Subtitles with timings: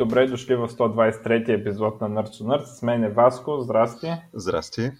[0.00, 2.64] Добре дошли в 123 епизод на Nerds Nerd.
[2.64, 3.60] С мен е Васко.
[3.60, 4.12] Здрасти.
[4.32, 4.90] Здрасти.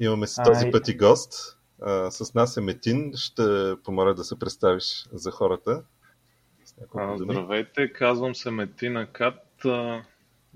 [0.00, 0.70] Имаме си този Ай.
[0.70, 1.58] път и гост.
[1.82, 3.12] А, с нас е Метин.
[3.16, 5.82] Ще помоля да се представиш за хората.
[6.96, 10.02] А, здравейте, казвам се Метина Кат а,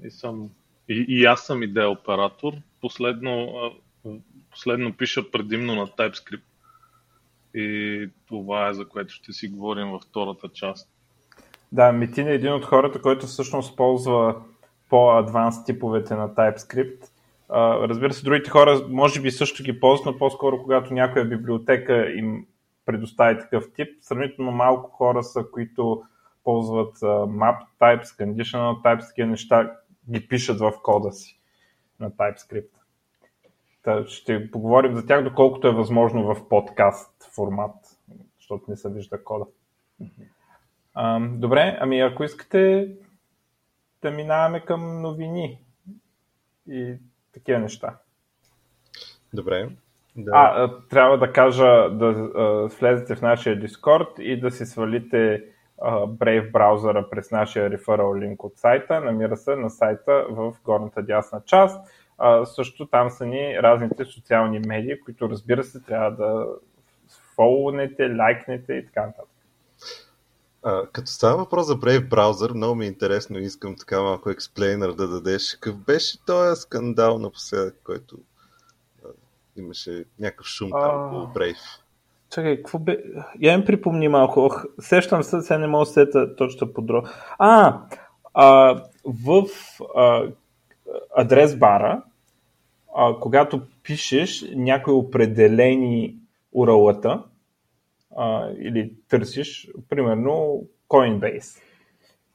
[0.02, 0.50] и, съм,
[0.88, 2.52] и, и аз съм идея оператор.
[2.80, 3.54] Последно,
[4.04, 4.10] а,
[4.50, 6.42] последно пиша предимно на TypeScript.
[7.54, 10.91] И това е за което ще си говорим във втората част.
[11.72, 14.42] Да, Метин е един от хората, който всъщност ползва
[14.88, 17.04] по-адванс типовете на TypeScript.
[17.88, 22.46] Разбира се, другите хора може би също ги ползват, но по-скоро когато някоя библиотека им
[22.86, 23.88] предостави такъв тип.
[24.00, 26.02] Сравнително малко хора са, които
[26.44, 29.76] ползват map types, conditional types, такива неща
[30.10, 31.40] ги пишат в кода си
[32.00, 32.70] на TypeScript.
[33.82, 37.74] Та ще поговорим за тях, доколкото е възможно в подкаст формат,
[38.38, 39.44] защото не се вижда кода.
[40.94, 42.88] А, добре, ами ако искате
[44.02, 45.58] да минаваме към новини
[46.68, 46.94] и
[47.32, 47.96] такива неща.
[49.34, 49.68] Добре.
[50.16, 50.30] Да.
[50.34, 55.44] А, трябва да кажа да а, влезете в нашия Discord и да си свалите
[55.82, 59.00] а, Brave браузъра през нашия referral линк от сайта.
[59.00, 61.88] Намира се на сайта в горната дясна част.
[62.18, 66.46] А, също там са ни разните социални медии, които разбира се трябва да
[67.34, 69.31] фолунете, лайкнете и така нататък.
[70.64, 74.30] А, като става въпрос за Brave Browser, много ми е интересно и искам така малко
[74.30, 75.54] експлейнер да дадеш.
[75.54, 78.16] Какъв беше този скандал напоследък, който
[79.04, 79.08] а,
[79.56, 81.80] имаше някакъв шум там около Brave?
[82.30, 82.98] Чакай, какво бе?
[83.40, 84.40] Я им припомни малко.
[84.40, 87.02] Ох, сещам се, сега не мога да сета точно подро.
[87.38, 87.80] А,
[88.34, 89.46] а, в
[89.96, 90.28] а,
[91.16, 92.02] адрес бара,
[92.96, 96.16] а, когато пишеш някои определени
[96.52, 97.22] уралата,
[98.16, 101.62] а, или търсиш, примерно, Coinbase.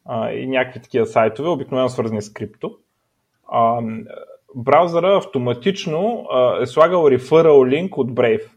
[0.05, 2.77] А, и някакви такива сайтове, обикновено свързани с крипто,
[3.51, 3.81] а,
[4.55, 8.49] браузъра автоматично а, е слагал referral линк от Brave.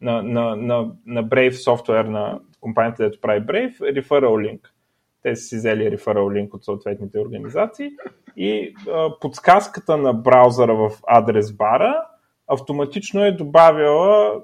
[0.00, 4.74] На, на, на, на Brave софтуер на компанията, дето прави Brave, referral линк.
[5.22, 7.90] Те са си взели referral линк от съответните организации.
[8.36, 12.06] И а, подсказката на браузъра в адрес бара
[12.46, 14.42] автоматично е добавила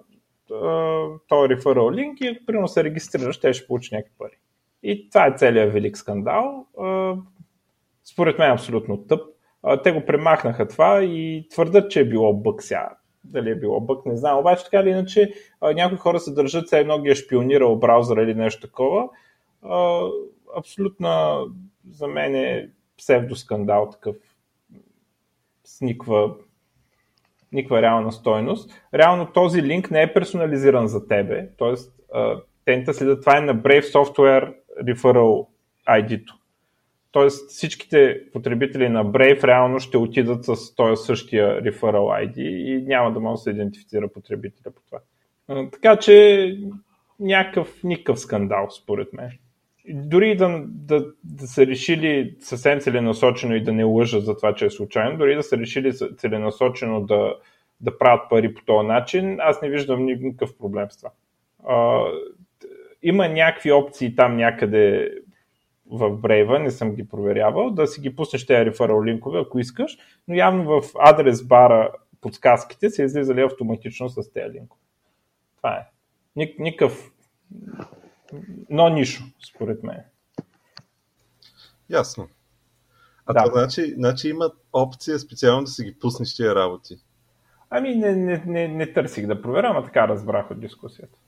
[1.29, 4.39] този referral линк и примерно се регистрираш, те ще получи някакви пари.
[4.83, 6.67] И това е целият велик скандал.
[8.05, 9.21] Според мен е абсолютно тъп.
[9.85, 12.91] Те го премахнаха това и твърдат, че е било бък сега.
[13.25, 14.39] Дали е било бък, не знам.
[14.39, 15.33] Обаче така или иначе
[15.63, 19.09] някои хора се държат, все едно ги е шпионирал браузъра или нещо такова.
[20.57, 21.09] Абсолютно
[21.91, 24.17] за мен е псевдоскандал такъв
[25.65, 25.81] с
[27.53, 28.71] никаква реална стойност.
[28.95, 31.75] Реално този линк не е персонализиран за тебе, т.е.
[32.65, 35.47] тента следа това е на Brave Software Referral
[35.89, 36.35] ID-то.
[37.13, 43.13] Тоест всичките потребители на Brave реално ще отидат с този същия Referral ID и няма
[43.13, 45.01] да може да се идентифицира потребителя по това.
[45.73, 46.57] Така че
[47.21, 49.31] някакъв, никакъв скандал, според мен.
[49.89, 54.67] Дори да, да, да са решили съвсем целенасочено и да не лъжат за това, че
[54.67, 57.35] е случайно, дори да са решили целенасочено да,
[57.81, 61.11] да правят пари по този начин, аз не виждам никакъв проблем с това.
[61.67, 62.05] А,
[63.03, 65.13] има някакви опции там някъде
[65.91, 69.99] в Brave, не съм ги проверявал, да си ги пуснеш тези реферал линкове, ако искаш,
[70.29, 74.81] но явно в адрес бара подсказките са излизали автоматично с тези линкове.
[75.57, 75.87] Това е.
[76.37, 77.11] Ник, никакъв
[78.71, 80.01] но нищо, според мен.
[81.91, 82.29] Ясно.
[83.27, 83.45] А да.
[83.45, 86.97] това значи, значи има опция специално да си ги пуснеш тия работи?
[87.71, 91.19] Ами не, не, не, не търсих да проверя, а така разбрах от дискусията.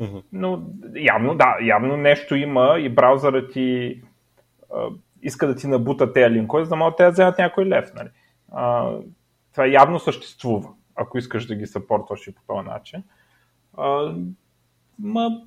[0.00, 0.22] Uh-huh.
[0.32, 0.62] Но
[0.94, 4.00] явно, да, явно нещо има и браузърът ти
[4.74, 4.88] а,
[5.22, 7.92] иска да ти набута тези линкове, за да могат да вземат някой лев.
[7.94, 8.08] Нали?
[8.52, 8.92] А,
[9.52, 13.02] това явно съществува, ако искаш да ги съпортваш и по този начин.
[13.76, 14.14] А,
[14.98, 15.42] ма,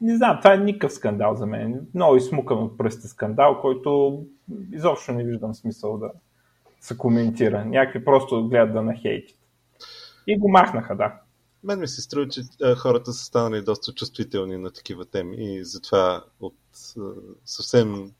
[0.00, 1.86] не знам, това е никакъв скандал за мен.
[1.94, 4.22] Много измукан от пръсти скандал, който
[4.72, 6.10] изобщо не виждам смисъл да
[6.80, 7.64] се коментира.
[7.64, 9.38] Някакви просто гледат да нахейтят.
[10.26, 11.14] И го махнаха, да.
[11.64, 12.42] Мен ми се струва, че
[12.76, 16.56] хората са станали доста чувствителни на такива теми и затова от
[17.44, 18.10] съвсем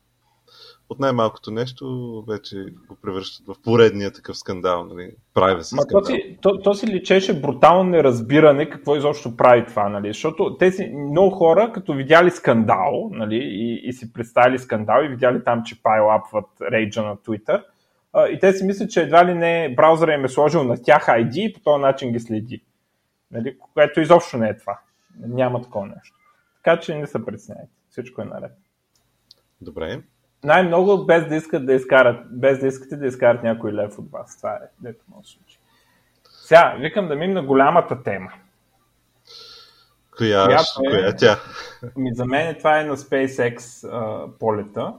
[0.91, 5.11] от най-малкото нещо вече го превръщат в поредния такъв скандал, нали?
[5.35, 6.01] Прави се скандал.
[6.01, 10.09] То си, то, то си личеше брутално неразбиране какво изобщо прави това, нали?
[10.09, 15.45] Защото тези много хора, като видяли скандал, нали, и, и си представили скандал и видяли
[15.45, 17.65] там, че пайлапват рейджа на Twitter,
[18.31, 21.35] и те си мислят, че едва ли не браузъра им е сложил на тях ID
[21.35, 22.65] и по този начин ги следи.
[23.31, 23.57] Нали?
[23.75, 24.81] Което изобщо не е това.
[25.19, 26.17] Няма такова нещо.
[26.65, 27.73] Така че не се притесняйте.
[27.91, 28.53] Всичко е наред.
[29.61, 30.03] Добре.
[30.45, 34.37] Най-много без да искат да изкарат, без да искате да изкарат някой лев от вас.
[34.37, 35.59] Това е, дето може да случи.
[36.31, 38.33] Сега, викам да мим на голямата тема.
[40.17, 41.37] Коя, е, коя е тя?
[41.97, 44.95] Ми, за мен това е на SpaceX а, полета,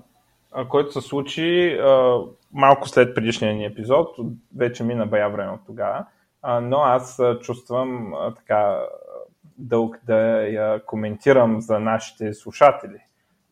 [0.52, 2.20] а, който се случи а,
[2.54, 4.16] малко след предишния ни епизод.
[4.58, 6.06] Вече мина бая време от тогава.
[6.42, 8.80] А, но аз а, чувствам а, така
[9.58, 13.00] дълг да я коментирам за нашите слушатели.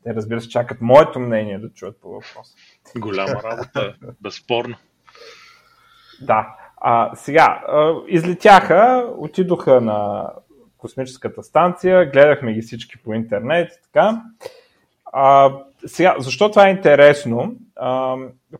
[0.03, 2.55] Те, разбира се, чакат моето мнение да чуят по въпроса.
[2.97, 4.75] Голяма работа, безспорно.
[6.21, 6.55] Да.
[6.77, 10.29] А, сега, а, излетяха, отидоха на
[10.77, 14.21] космическата станция, гледахме ги всички по интернет и така.
[15.13, 15.53] А,
[15.85, 17.55] сега, защо това е интересно?
[17.75, 18.15] А,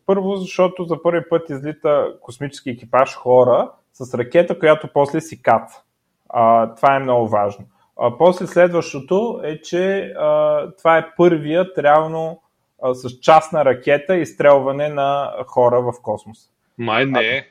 [0.06, 5.83] първо, защото за първи път излита космически екипаж хора с ракета, която после си кат.
[6.30, 7.65] А, това е много важно.
[8.01, 12.42] А, после следващото е, че а, това е първият реално
[12.84, 16.38] а, с частна ракета изстрелване на хора в космос.
[16.78, 17.48] Май не е.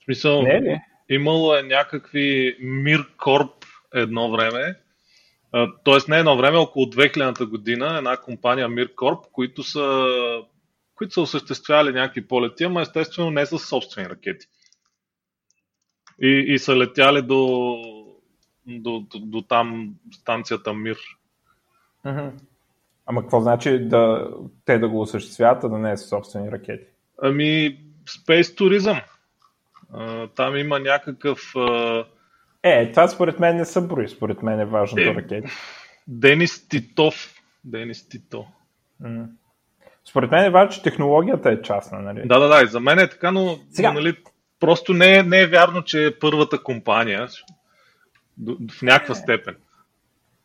[0.00, 0.80] В смисъл, не е ли?
[1.08, 3.64] имало е някакви Мир Корп
[3.94, 4.74] едно време,
[5.84, 10.06] Тоест не едно време, около 2000-та година, една компания Миркорп, които са,
[10.94, 14.46] които са осъществявали някакви полети, ама естествено не с собствени ракети.
[16.22, 17.76] И, и са летяли до,
[18.68, 20.96] до, до, до там станцията Мир.
[23.06, 24.30] Ама какво значи да,
[24.64, 26.84] те да го осъществяват, а да не е с собствени ракети?
[27.22, 29.00] Ами, Space туризъм.
[30.34, 31.54] Там има някакъв
[32.62, 35.48] е, това според мен не са брои, според мен е важното е, ракети.
[36.08, 37.34] Денис Титов.
[37.64, 38.46] Денис Тито.
[39.00, 39.26] М-
[40.08, 42.22] според мен е важно, че технологията е частна, нали?
[42.24, 43.92] Да, да, да, и за мен е така, но Сега...
[43.92, 44.16] нали,
[44.60, 47.28] просто не е, не е вярно, че е първата компания
[48.46, 49.56] в някаква степен.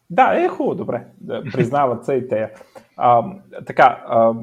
[0.09, 1.05] Да, е хубаво, добре.
[1.21, 2.53] Да, признават се и те.
[2.97, 3.23] А,
[3.65, 4.33] така, а,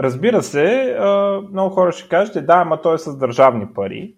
[0.00, 4.14] разбира се, а, много хора ще кажете, да, ама той е с държавни пари.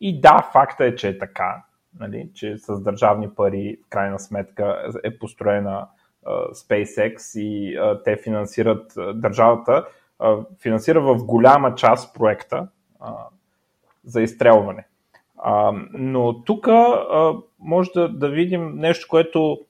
[0.00, 1.62] И да, факта е, че е така
[1.98, 5.88] нали, че с държавни пари в крайна сметка е построена
[6.26, 9.86] uh, SpaceX и uh, те финансират uh, държавата,
[10.20, 12.68] uh, финансира в голяма част проекта
[13.00, 13.14] uh,
[14.04, 14.86] за изстрелване.
[15.46, 16.68] Uh, но тук
[17.60, 19.60] може да, да видим нещо, което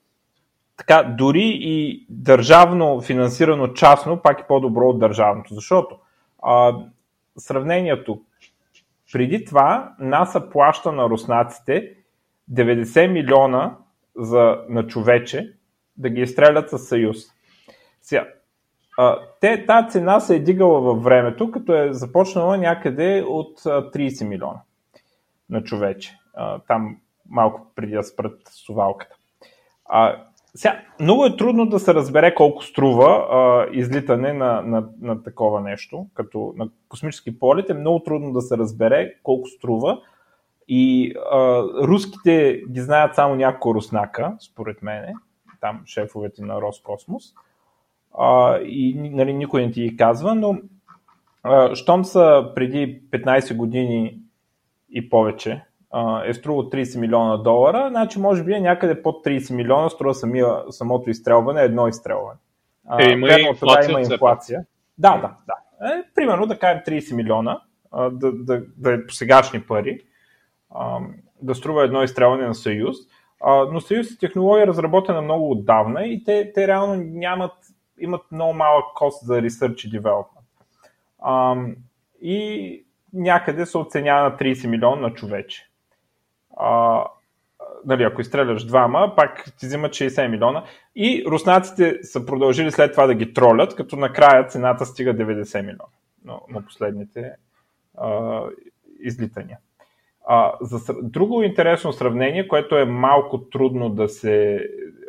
[0.77, 5.95] така, дори и държавно финансирано частно, пак е по-добро от държавното, защото
[6.43, 6.85] uh,
[7.37, 8.21] сравнението
[9.13, 11.93] преди това НАСА плаща на руснаците
[12.51, 13.75] 90 милиона
[14.15, 15.53] за, на човече
[15.97, 17.17] да ги изстрелят със Съюз.
[18.01, 18.27] Сега,
[18.97, 24.27] а, те, тази цена се е дигала във времето, като е започнала някъде от 30
[24.27, 24.61] милиона
[25.49, 26.17] на човече.
[26.33, 26.97] А, там
[27.31, 29.15] малко преди да спрат сувалката.
[29.85, 30.23] А,
[30.55, 35.61] сега, много е трудно да се разбере колко струва а, излитане на, на, на такова
[35.61, 40.01] нещо, като на космически полет е много трудно да се разбере колко струва,
[40.67, 45.13] и а, руските ги знаят само няколко руснака, според мен,
[45.61, 47.23] там шефовете на Роскосмос.
[48.17, 50.57] А, и нали, никой не ти ги казва, но
[51.43, 54.19] а, щом са преди 15 години
[54.89, 55.65] и повече,
[56.25, 60.55] е струва 30 милиона долара, значи може би е някъде под 30 милиона струва самия,
[60.69, 62.39] самото изстрелване, едно изстрелване.
[62.99, 64.65] Е, има верно, инфлация, има инфлация.
[64.97, 65.55] Да, да, да.
[65.93, 67.61] Е, примерно да кажем 30 милиона,
[68.11, 69.99] да, да, да е по сегашни пари
[71.41, 72.97] да струва едно изстрелване на Съюз.
[73.71, 77.53] но Съюз е технология разработена много отдавна и те, те реално нямат,
[77.99, 81.75] имат много малък кост за research и development.
[82.21, 85.70] и някъде се оценява на 30 милиона на човече.
[86.61, 87.05] А,
[87.85, 90.63] нали, ако изстреляш двама, пак ти взимат 60 милиона.
[90.95, 95.83] И руснаците са продължили след това да ги тролят, като накрая цената стига 90 милиона
[96.25, 97.31] на, на последните
[97.97, 98.41] а,
[98.99, 99.57] излитания.
[100.27, 104.67] А, за друго интересно сравнение, което е малко трудно да се,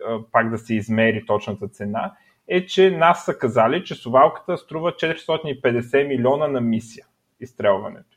[0.08, 2.12] а, пак да се измери точната цена,
[2.48, 7.06] е, че нас са казали, че совалката струва 450 милиона на мисия
[7.40, 8.11] изстрелването.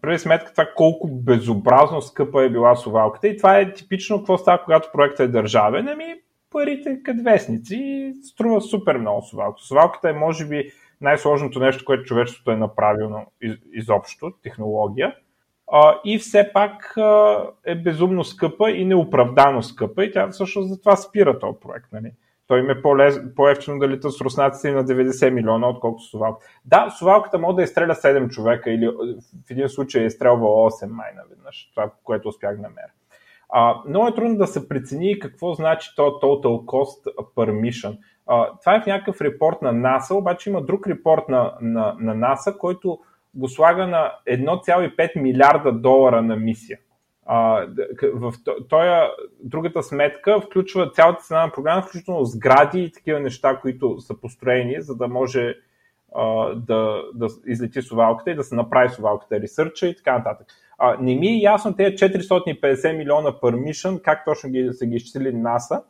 [0.00, 4.64] Преди сметка това колко безобразно скъпа е била совалката и това е типично какво става,
[4.64, 5.88] когато проектът е държавен.
[5.88, 6.14] Ами
[6.50, 9.60] парите като вестници и струва супер много совалка.
[9.60, 10.70] Совалката е може би
[11.00, 13.26] най-сложното нещо, което човечеството е направило
[13.72, 15.14] изобщо, технология
[15.72, 20.96] а, и все пак а, е безумно скъпа и неоправдано скъпа и тя всъщност затова
[20.96, 21.86] спира този проект.
[21.92, 22.12] Нали?
[22.46, 22.82] Той им е
[23.36, 26.46] по-ефтино да лита с руснаците на 90 милиона, отколкото Сувалка.
[26.64, 28.88] Да, Сувалката може да изстреля 7 човека или
[29.46, 32.90] в един случай е изстрелвал 8 май наведнъж, това, което успях да намеря.
[33.48, 37.98] А, много е трудно да се прецени какво значи то total cost per mission.
[38.26, 42.14] А, това е в някакъв репорт на НАСА, обаче има друг репорт на, на, на
[42.14, 42.98] НАСА, който
[43.34, 46.78] го слага на 1,5 милиарда долара на мисия.
[48.14, 48.32] В
[48.68, 54.20] тоя, другата сметка включва цялата цена на програма, включително сгради и такива неща, които са
[54.20, 55.54] построени, за да може
[56.14, 60.46] а, да, да излети совалката и да се направи совалката, ресърча и така нататък.
[60.78, 64.96] А, не ми е ясно тези 450 милиона per mission, как точно ги, са ги
[64.96, 65.82] изчислили НАСА.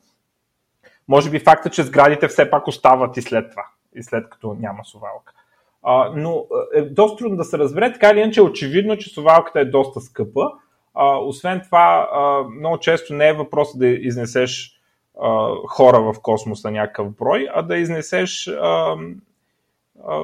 [1.09, 4.85] Може би факта, че сградите все пак остават и след това, и след като няма
[4.85, 5.33] совалка.
[5.83, 9.61] А, но е доста трудно да се разбере, така или иначе е очевидно, че совалката
[9.61, 10.50] е доста скъпа.
[10.97, 14.81] А, освен това, а, много често не е въпрос да изнесеш
[15.23, 18.97] а, хора в космоса някакъв брой, а да изнесеш а,
[20.05, 20.23] а,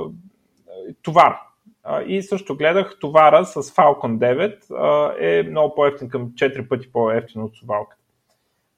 [1.03, 1.39] товар.
[1.85, 6.93] А, и също гледах товара с Falcon 9 а, е много по-ефтин, към 4 пъти
[6.93, 8.03] по-ефтин от совалката.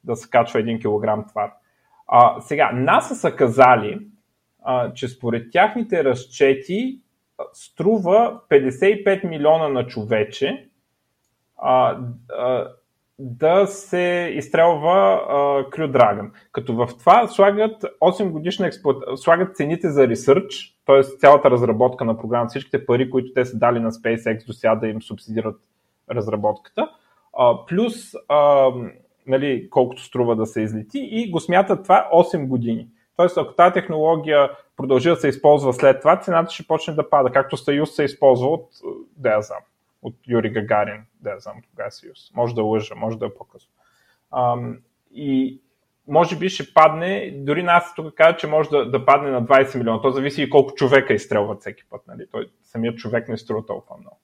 [0.04, 1.52] Да се качва 1 кг товар.
[2.06, 3.98] А, сега, НАСА са казали,
[4.62, 7.00] а, че според тяхните разчети
[7.52, 10.68] струва 55 милиона на човече
[11.56, 11.98] а,
[12.38, 12.68] а,
[13.18, 15.20] да се изстрелва
[15.70, 16.30] Crew Dragon.
[16.52, 19.18] Като в това слагат 8 годишна експлуат...
[19.18, 21.02] слагат цените за ресърч, т.е.
[21.02, 24.86] цялата разработка на програмата, всичките пари, които те са дали на SpaceX до сега да
[24.86, 25.56] им субсидират
[26.10, 26.88] разработката,
[27.38, 27.94] а, плюс
[28.28, 28.70] а,
[29.26, 32.88] нали, колкото струва да се излети и го смятат това 8 години.
[33.16, 37.30] Тоест, ако тази технология продължи да се използва след това, цената ще почне да пада,
[37.30, 38.68] както Съюз се използва от,
[39.16, 39.60] да я знам,
[40.04, 42.30] от Юри Гагарин, да знам кога Съюз.
[42.34, 43.72] Може да лъжа, може да е по-късно.
[44.32, 44.78] Ам,
[45.10, 45.60] и
[46.08, 49.78] може би ще падне, дори нас тук казва, че може да, да падне на 20
[49.78, 50.02] милиона.
[50.02, 52.02] То зависи и колко човека изстрелват всеки път.
[52.08, 52.26] Нали?
[52.30, 54.18] Той, самият човек не струва толкова много.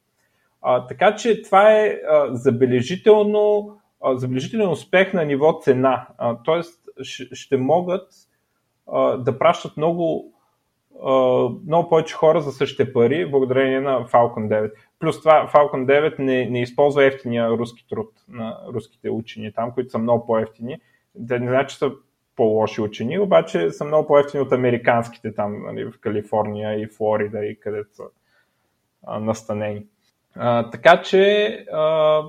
[0.63, 6.07] А, така че това е а, забележително, а, забележителен успех на ниво цена.
[6.19, 8.09] А, тоест ще, ще могат
[8.93, 10.35] а, да пращат много,
[11.05, 11.13] а,
[11.67, 14.73] много повече хора за същите пари, благодарение на Falcon 9.
[15.00, 19.90] Плюс това Falcon 9 не, не използва ефтиния руски труд на руските учени там, които
[19.90, 20.80] са много по-ефтини.
[21.28, 21.92] Те не значи, че са
[22.37, 27.61] по-лоши учени, обаче са много по-ефтини от американските там нали, в Калифорния и Флорида и
[27.61, 28.04] където са
[29.07, 29.87] а, настанени.
[30.35, 32.23] А, така че а,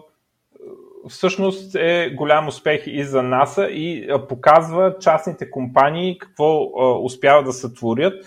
[1.10, 6.72] всъщност е голям успех и за НАСА и показва частните компании какво
[7.04, 8.26] успяват да сътворят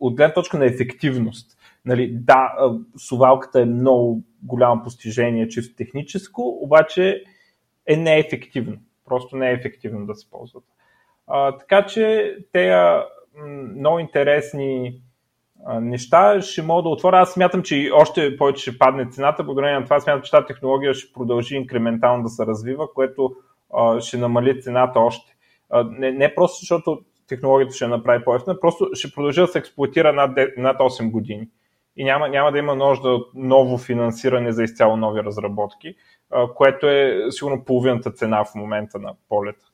[0.00, 1.57] от гледна точка на ефективност.
[1.88, 2.52] Нали, да,
[2.96, 7.22] сувалката е много голямо постижение чисто техническо, обаче
[7.86, 8.76] е неефективно.
[9.04, 10.64] Просто не е ефективно да се ползват.
[11.26, 12.74] А, така че те
[13.76, 15.00] много интересни
[15.80, 17.18] неща ще мога да отворя.
[17.18, 19.44] Аз смятам, че още повече ще падне цената.
[19.44, 23.36] Благодарение на това смятам, че тази технология ще продължи инкрементално да се развива, което
[23.74, 25.36] а, ще намали цената още.
[25.70, 30.12] А, не, не просто защото технологията ще направи по-ефтина, просто ще продължи да се експлуатира
[30.12, 31.48] над, над 8 години.
[31.98, 35.94] И няма, няма да има нужда от ново финансиране за изцяло нови разработки,
[36.54, 39.66] което е сигурно половината цена в момента на полета.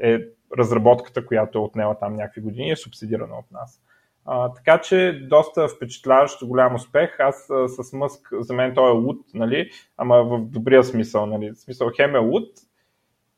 [0.00, 0.18] Е
[0.58, 3.82] разработката, която е отнела там някакви години, е субсидирана от нас.
[4.24, 7.20] А, така че доста впечатляващ, голям успех.
[7.20, 9.70] Аз а, с Мъск, за мен той е луд, нали?
[9.96, 11.26] ама в добрия смисъл.
[11.26, 11.54] Нали?
[11.54, 12.48] Смисъл хем е луд,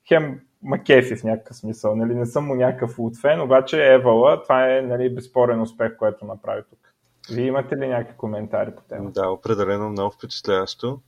[0.09, 1.97] хем макефи в някакъв смисъл.
[1.97, 2.15] Нали?
[2.15, 6.63] Не съм му някакъв луд фен, обаче Евала, това е нали, безспорен успех, който направи
[6.71, 6.84] тук.
[7.31, 9.21] Вие имате ли някакви коментари по темата?
[9.21, 11.01] Да, определено много впечатляващо.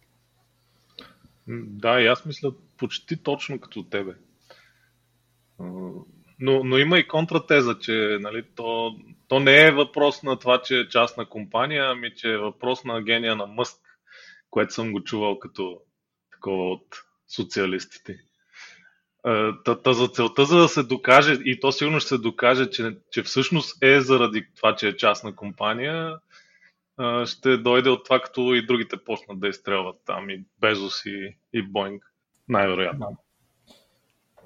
[1.48, 4.14] Да, и аз мисля почти точно като тебе.
[6.38, 8.96] Но, но има и контратеза, че нали, то,
[9.28, 13.02] то не е въпрос на това, че е частна компания, ами че е въпрос на
[13.02, 13.80] гения на Мъск,
[14.50, 15.80] което съм го чувал като
[16.32, 16.86] такова от
[17.28, 18.18] социалистите.
[19.64, 22.96] Та, та за целта, за да се докаже, и то сигурно ще се докаже, че,
[23.10, 26.16] че всъщност е заради това, че е частна компания,
[27.24, 31.62] ще дойде от това, като и другите почнат да изстрелват там, и Безос и, и
[31.62, 32.12] Боинг,
[32.48, 33.16] най-вероятно.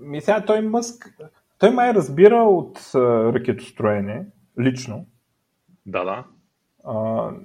[0.00, 1.08] Ми сега той Мъск,
[1.58, 2.78] той май разбира от
[3.34, 4.26] ракетостроене,
[4.60, 5.06] лично.
[5.86, 6.24] Да, да.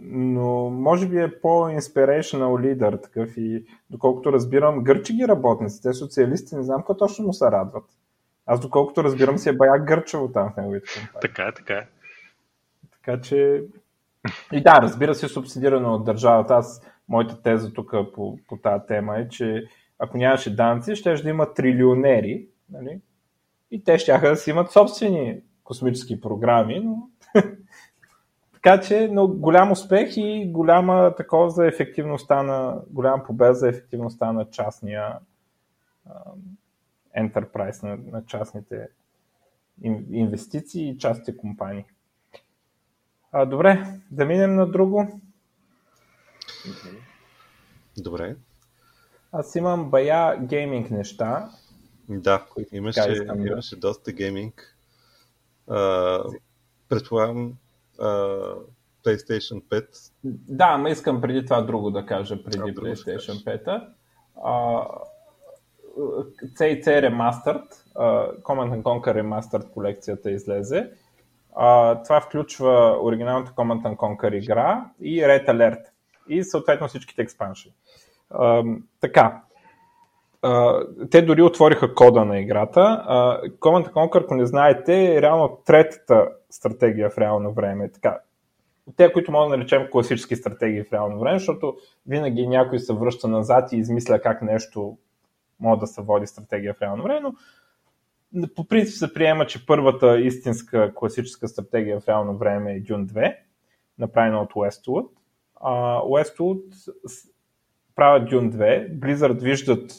[0.02, 6.56] Но може би е по-инспирейшнал лидер такъв и доколкото разбирам, гърчи ги работници, те социалисти,
[6.56, 7.84] не знам какво точно му се радват.
[8.46, 11.22] Аз доколкото разбирам си е бая гърчево там в неговите компании.
[11.22, 11.88] Така е, така е.
[12.92, 13.64] Така че...
[14.52, 16.54] И да, разбира се, субсидирано от държавата.
[16.54, 19.64] Аз, моята теза тук по, по тази тема е, че
[20.00, 23.02] ако нямаше данци, ще да има трилионери, нали?
[23.72, 27.10] и те ще да си имат собствени космически програми, но
[28.66, 34.32] така че, но голям успех и голяма такова за ефективността на, голяма победа за ефективността
[34.32, 35.20] на частния
[37.18, 38.88] enterprise, на, на частните
[40.12, 41.86] инвестиции и части компании.
[43.32, 45.22] А, добре, да минем на друго.
[47.98, 48.36] Добре.
[49.32, 51.50] Аз имам бая гейминг неща.
[52.10, 54.78] Да, имаше, имаше доста гейминг.
[55.68, 56.20] А,
[56.90, 57.58] предполагам,
[58.00, 58.06] а,
[59.06, 60.12] PlayStation 5.
[60.24, 63.88] Да, ама искам преди това друго да кажа, преди а, PlayStation 5.
[64.44, 64.86] А,
[66.56, 70.92] CC Remastered, uh, Command Conquer Remastered колекцията излезе.
[71.58, 75.84] Uh, това включва оригиналната Command Conquer игра и Red Alert
[76.30, 77.74] и съответно всичките експанши.
[78.32, 79.42] Uh, така,
[81.12, 82.80] Те дори отвориха кода на играта.
[82.80, 87.92] Uh, Command Conquer, ако не знаете, е реално третата стратегия в реално време.
[87.92, 88.20] Така,
[88.96, 91.76] те, които можем да наречем класически стратегии в реално време, защото
[92.08, 94.98] винаги някой се връща назад и измисля как нещо
[95.60, 97.34] може да се води стратегия в реално време, но
[98.56, 103.36] по принцип се приема, че първата истинска класическа стратегия в реално време е Dune 2,
[104.00, 105.08] направена от Westwood.
[105.62, 106.62] Uh, Westwood
[107.96, 109.92] правят Dune 2, Blizzard виждат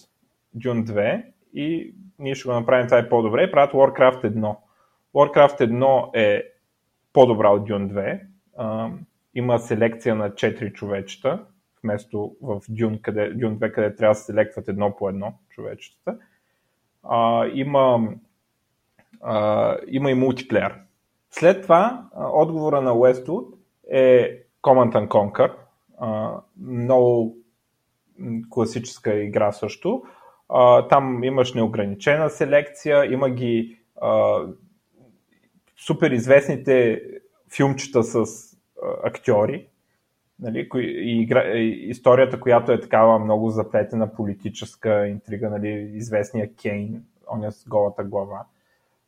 [0.57, 4.57] Dune 2 и ние ще го направим това е по-добре правят Warcraft 1.
[5.15, 6.43] Warcraft 1 е
[7.13, 8.21] по-добра от Dune 2.
[8.59, 8.93] Uh,
[9.35, 11.45] има селекция на 4 човечета,
[11.83, 16.19] вместо в Dune, къде, Dune 2, къде трябва да се селектват едно по едно човечетата.
[17.05, 18.09] Uh, има,
[19.25, 20.75] uh, има и мултиплеер.
[21.31, 23.47] След това, отговора на Westwood
[23.91, 25.53] е Command and Conquer.
[26.03, 27.37] Uh, много
[28.51, 30.03] класическа игра също
[30.89, 34.43] там имаш неограничена селекция, има ги а,
[35.77, 37.03] супер известните
[37.57, 38.27] филмчета с а,
[39.05, 39.67] актьори,
[40.41, 47.03] нали, и, игра, и историята, която е такава много заплетена политическа интрига, нали, известния Кейн,
[47.29, 48.45] он е с голата глава,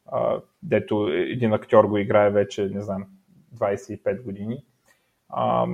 [0.06, 3.06] а, дето един актьор го играе вече, не знам,
[3.56, 4.64] 25 години.
[5.28, 5.66] А,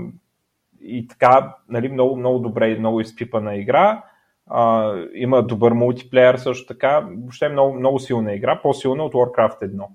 [0.81, 4.05] и така, нали, много, много добре, много изпипана игра.
[4.47, 7.01] А, има добър мултиплеер също така.
[7.01, 9.87] Въобще е много, много силна игра, по-силна от Warcraft 1.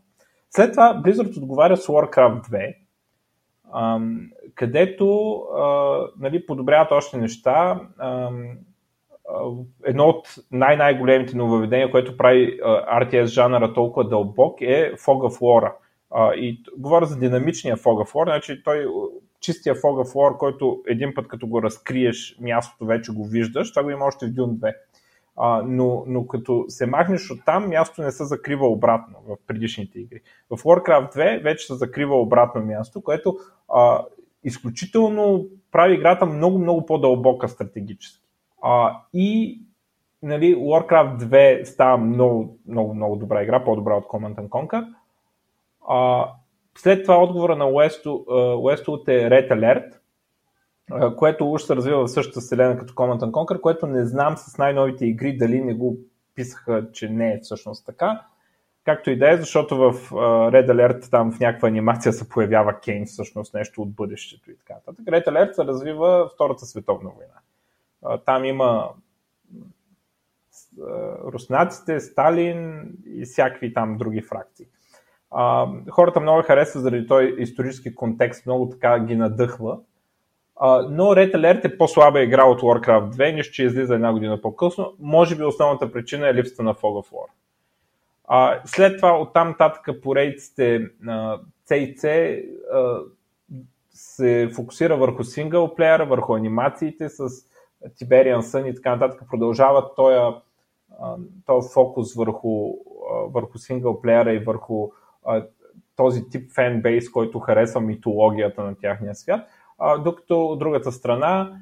[0.50, 2.76] След това Blizzard отговаря с Warcraft 2,
[3.72, 4.00] а,
[4.56, 7.82] където а, нали, подобряват още неща.
[7.98, 8.30] А,
[9.86, 12.60] едно от най-най-големите нововведения, което прави
[12.94, 15.74] RTS жанъра толкова дълбок е Fog of War.
[16.36, 18.86] И говоря за динамичния Fog of War, значи той
[19.40, 23.90] чистия of War, който един път като го разкриеш мястото, вече го виждаш, това го
[23.90, 24.74] има още в Dune 2.
[25.42, 30.00] А, но, но като се махнеш от там, място не се закрива обратно в предишните
[30.00, 30.22] игри.
[30.50, 33.38] В Warcraft 2 вече се закрива обратно място, което
[33.74, 34.06] а,
[34.44, 38.24] изключително прави играта много, много по-дълбока стратегически.
[38.62, 39.62] А, и
[40.24, 44.94] нали, Warcraft 2 става много, много, много добра игра, по-добра от Command Conquer.
[45.88, 46.32] А,
[46.82, 49.94] след това отговора на Westwood е Red Alert,
[51.16, 55.06] което уж се развива в същата вселена като Command Conquer, което не знам с най-новите
[55.06, 55.98] игри дали не го
[56.36, 58.22] писаха, че не е всъщност така.
[58.86, 59.94] Както и да е, защото в
[60.52, 64.74] Red Alert там в някаква анимация се появява Кейн, всъщност нещо от бъдещето и така
[64.74, 65.06] нататък.
[65.06, 68.20] Red Alert се развива Втората световна война.
[68.26, 68.90] Там има
[71.34, 74.66] руснаците, Сталин и всякакви там други фракции.
[75.32, 79.78] А, хората много харесват заради този исторически контекст, много така ги надъхва.
[80.56, 84.42] А, но Red Alert е по-слаба игра от Warcraft 2, нищо, че излиза една година
[84.42, 84.94] по-късно.
[85.00, 87.28] Може би основната причина е липсата на Fog of War.
[88.28, 91.40] А, след това оттам нататък поредиците на
[91.70, 92.46] C
[93.94, 97.30] се фокусира върху синглплеера, върху анимациите с
[97.88, 99.24] Tiberian Sun и така нататък.
[99.30, 100.36] Продължават този,
[101.46, 102.74] този фокус върху,
[103.28, 104.90] върху синглплеера и върху
[105.96, 109.48] този тип фенбейс, който харесва митологията на тяхния свят.
[110.04, 111.60] Докато от другата страна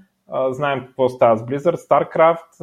[0.50, 2.60] знаем какво става с Blizzard, StarCraft,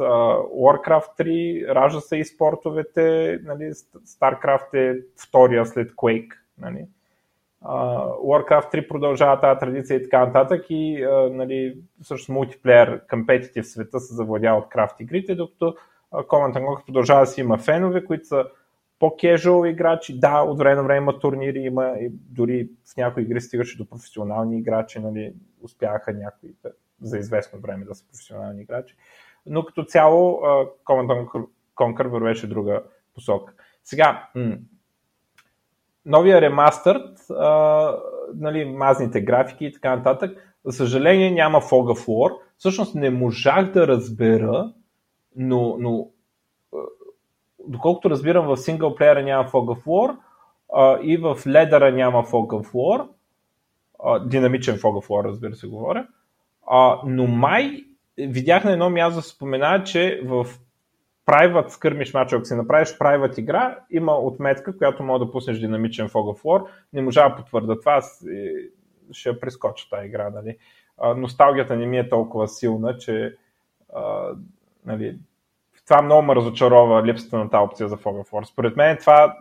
[0.49, 3.63] Warcraft 3, ражда се и спортовете, нали,
[4.05, 6.31] StarCraft е втория след Quake.
[6.57, 6.85] Нали.
[7.63, 14.15] Warcraft 3 продължава тази традиция и така нататък и нали, също мултиплеер, в света се
[14.15, 15.75] завладява от крафт игрите, докато
[16.11, 18.45] Command Conquer продължава да си има фенове, които са
[18.99, 23.41] по-кежуал играчи, да, от време на време има турнири, има и дори в някои игри
[23.41, 26.49] стигаше до професионални играчи, нали, успяха някои
[27.01, 28.95] за известно време да са професионални играчи.
[29.45, 30.39] Но като цяло
[30.85, 33.53] Command Conquer вървеше друга посока.
[33.83, 34.57] Сега, м-
[36.05, 37.19] новия ремастърт,
[38.35, 42.37] нали, мазните графики и така нататък, за съжаление няма Fog of War.
[42.57, 44.73] Всъщност не можах да разбера,
[45.35, 46.09] но, но
[47.67, 50.17] доколкото разбирам в синглплеера няма Fog of War,
[50.73, 53.07] а, и в ледъра няма fog of war,
[54.03, 56.07] а, динамичен fog of war, разбира се, говоря,
[56.67, 57.83] а, но май
[58.17, 60.47] видях на едно място да спомена, че в
[61.25, 66.09] private скърмиш мач, ако си направиш private игра, има отметка, която може да пуснеш динамичен
[66.09, 66.67] Fog of War.
[66.93, 68.01] Не можа да потвърда това, е,
[69.11, 70.29] ще прескоча тази игра.
[70.29, 70.57] Нали.
[70.97, 73.35] А, носталгията не ми е толкова силна, че
[73.95, 74.31] а,
[74.85, 75.17] нали,
[75.85, 78.43] това много ме разочарова липсата на тази опция за Fog of War.
[78.43, 79.37] Според мен това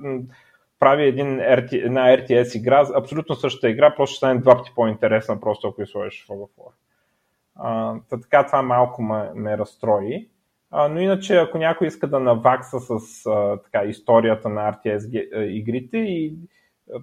[0.78, 5.68] прави един една RTS игра, абсолютно същата игра, просто ще стане два пъти по-интересна, просто
[5.68, 6.72] ако изложиш Fog of War.
[7.56, 10.28] А, така това малко ме, ме разстрои.
[10.70, 15.98] А, но иначе, ако някой иска да навакса с а, така, историята на RTS игрите
[15.98, 16.36] и
[16.94, 17.00] а,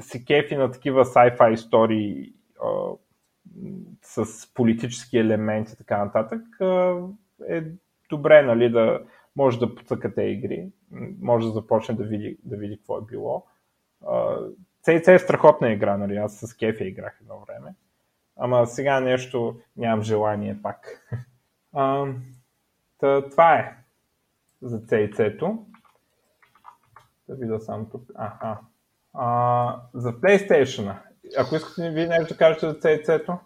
[0.00, 2.32] се кефи на такива sci-fi истории
[2.64, 2.68] а,
[4.02, 6.96] с политически елементи и така нататък, а,
[7.48, 7.62] е
[8.10, 9.00] добре нали, да
[9.36, 10.68] може да подсъкате игри,
[11.20, 13.46] може да започне да види, да види какво е било.
[14.86, 16.16] CC е страхотна игра, нали?
[16.16, 17.74] аз с кефи играх едно време.
[18.36, 21.06] Ама сега нещо нямам желание пак.
[21.72, 22.06] А,
[23.00, 23.76] Та, това е
[24.62, 25.66] за CIC-то.
[27.28, 28.02] Да видя само тук.
[28.14, 28.58] Аха.
[29.14, 30.96] А, за PlayStation.
[31.38, 33.38] Ако искате ви нещо да кажете за CIC-то?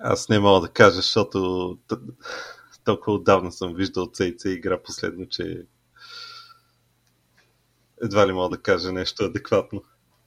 [0.00, 1.78] Аз не мога да кажа, защото
[2.84, 5.66] толкова отдавна съм виждал CIC игра последно, че
[8.02, 9.82] едва ли мога да кажа нещо адекватно.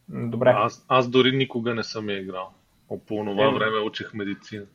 [0.09, 0.53] Добре.
[0.55, 2.53] Аз, аз дори никога не съм я играл.
[2.87, 4.65] По това е, време учих медицина.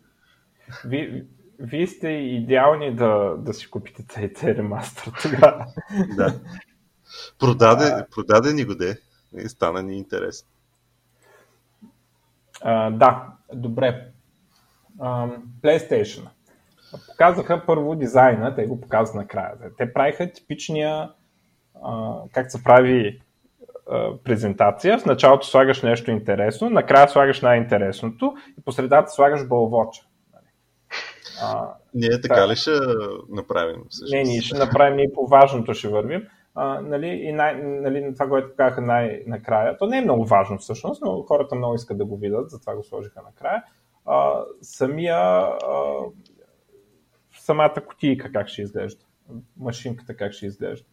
[0.84, 1.24] Ви,
[1.58, 5.66] вие сте идеални да, да си купите CC Remaster тогава.
[6.16, 6.40] да.
[7.38, 9.00] Продаде, а, продаде ни го де
[9.38, 10.48] и стана ни интересно.
[12.60, 14.08] А, да, добре.
[14.98, 15.28] А,
[15.62, 16.28] PlayStation.
[17.08, 19.52] Показаха първо дизайна, те го показват накрая.
[19.78, 21.10] Те правиха типичния
[21.84, 23.20] а, как се прави
[23.90, 24.98] а, презентация.
[24.98, 30.02] В началото слагаш нещо интересно, накрая слагаш най-интересното и по средата слагаш бълвоча.
[31.42, 32.48] А, ние така да.
[32.48, 32.70] ли ще
[33.28, 33.82] направим?
[33.88, 34.12] Всъщност?
[34.12, 36.22] Не, ние ще направим и по важното ще вървим.
[36.54, 41.02] А, нали, и най, нали, това, което казаха най-накрая, то не е много важно всъщност,
[41.04, 43.64] но хората много искат да го видят, затова го сложиха накрая.
[44.06, 45.54] А, самия, а,
[47.50, 49.04] самата кутийка как ще изглежда,
[49.56, 50.86] машинката как ще изглежда.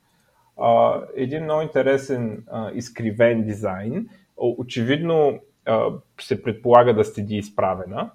[0.57, 4.09] А, един много интересен а, изкривен дизайн.
[4.37, 5.89] Очевидно а,
[6.21, 8.11] се предполага да седи изправена,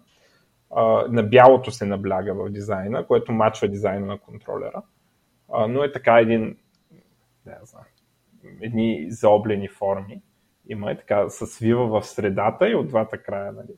[1.09, 4.83] на бялото се набляга в дизайна, което мачва дизайна на контролера.
[5.53, 6.57] А, но е така един,
[7.47, 7.85] не знам,
[8.61, 10.23] едни заоблени форми.
[10.69, 13.75] Има и така се свива в средата и от двата края, нали.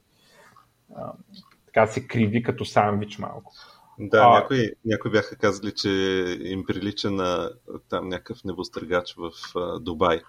[0.97, 1.13] А,
[1.67, 3.53] така се криви като сандвич малко.
[3.99, 5.91] Да, а, някои, някои бяха казали, че
[6.41, 7.51] им прилича на
[7.89, 10.21] там някакъв небостъргач в а, Дубай.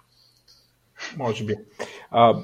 [1.17, 1.56] Може би.
[2.12, 2.36] А,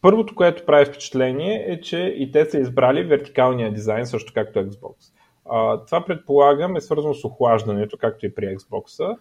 [0.00, 4.94] Първото, което прави впечатление е, че и те са избрали вертикалния дизайн, също както Xbox.
[5.50, 9.16] А, това предполагам е свързано с охлаждането, както и при Xbox.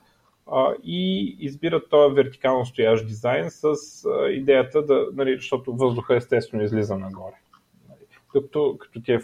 [0.52, 3.66] А, и избират този вертикално стоящ дизайн с
[4.06, 7.36] а, идеята да, нали, защото въздуха естествено излиза нагоре.
[7.90, 8.00] Нали.
[8.34, 9.20] Докато като ти е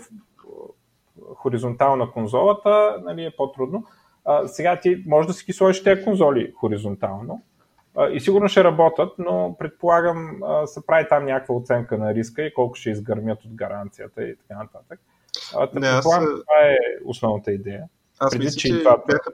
[1.36, 3.86] хоризонтална конзолата, нали, е по-трудно.
[4.26, 7.42] А, сега ти може да си ги сложиш тези конзоли хоризонтално,
[8.14, 12.76] и сигурно ще работят, но предполагам се прави там някаква оценка на риска и колко
[12.76, 15.00] ще изгърмят от гаранцията и така нататък.
[15.74, 16.04] Не, аз...
[16.04, 16.18] това
[16.62, 17.84] е основната идея.
[18.20, 18.98] Аз Преди, мисля, че, че това...
[19.08, 19.32] бяха,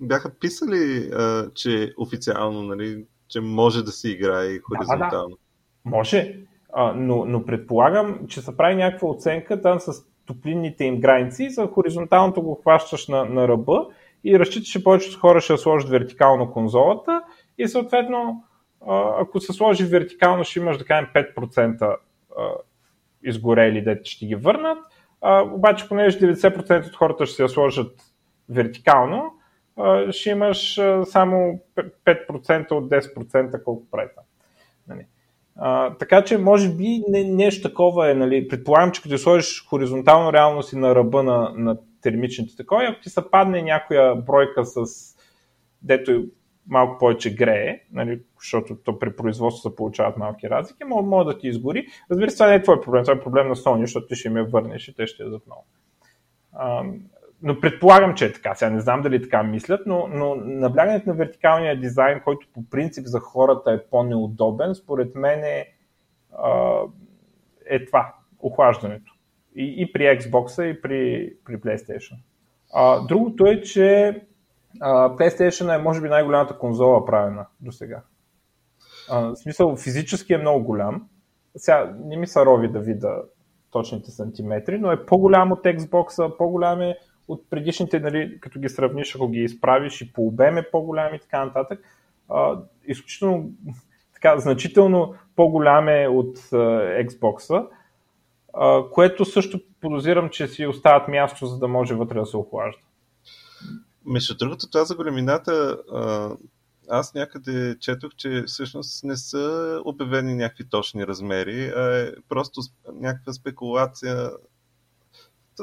[0.00, 5.28] бяха писали, а, че официално, нали, че може да се играе хоризонтално.
[5.28, 5.36] Да,
[5.84, 5.96] да.
[5.96, 6.38] Може,
[6.72, 11.66] а, но, но предполагам, че се прави някаква оценка там с топлинните им граници, за
[11.66, 13.86] хоризонталното го хващаш на, на ръба
[14.24, 17.22] и разчиташ, че повечето хора ще сложат вертикално конзолата
[17.58, 18.44] и съответно,
[19.18, 21.96] ако се сложи вертикално, ще имаш да кажем 5%
[23.22, 24.78] изгорели, дете ще ги върнат.
[25.52, 28.02] Обаче, понеже 90% от хората ще се сложат
[28.48, 29.34] вертикално,
[30.10, 31.60] ще имаш само
[32.04, 34.24] 5% от 10% колко прави там.
[35.56, 38.14] А, така че, може би, не, нещо такова е.
[38.14, 38.48] Нали.
[38.48, 43.10] Предполагам, че като сложиш хоризонтално реално си на ръба на, на термичните такова, ако ти
[43.10, 44.84] се падне някоя бройка с
[45.82, 46.24] дето
[46.68, 51.38] малко повече грее, нали, защото то при производство се получават малки разлики, може, може да
[51.38, 51.86] ти изгори.
[52.10, 54.30] Разбира се, това не е твой проблем, това е проблем на Sony, защото ти ще
[54.30, 55.64] ме върнеш и те ще ядат много.
[57.42, 58.54] А, но предполагам, че е така.
[58.54, 63.06] Сега не знам дали така мислят, но, но наблягането на вертикалния дизайн, който по принцип
[63.06, 65.66] за хората е по-неудобен, според мен е,
[67.66, 69.12] е това, охлаждането.
[69.56, 72.16] И, и при Xbox, и при, при PlayStation.
[72.74, 74.20] А, другото е, че
[74.80, 78.02] PlayStation е може би най-голямата конзола правена до сега.
[79.10, 81.08] А, в смисъл, физически е много голям.
[81.56, 83.22] Сега не ми са рови да видя
[83.70, 86.96] точните сантиметри, но е по-голям от Xbox, по-голям е
[87.32, 91.18] от предишните, нали, като ги сравниш, ако ги изправиш и по обем е по-голям и
[91.18, 91.80] така нататък.
[92.28, 93.50] А, изключително
[94.14, 96.56] така, значително по-голям е от а,
[97.04, 97.66] Xbox,
[98.54, 102.82] а, което също подозирам, че си остават място, за да може вътре да се охлажда.
[104.06, 105.78] Между другото, това за големината,
[106.88, 112.60] аз някъде четох, че всъщност не са обявени някакви точни размери, а е просто
[112.94, 114.30] някаква спекулация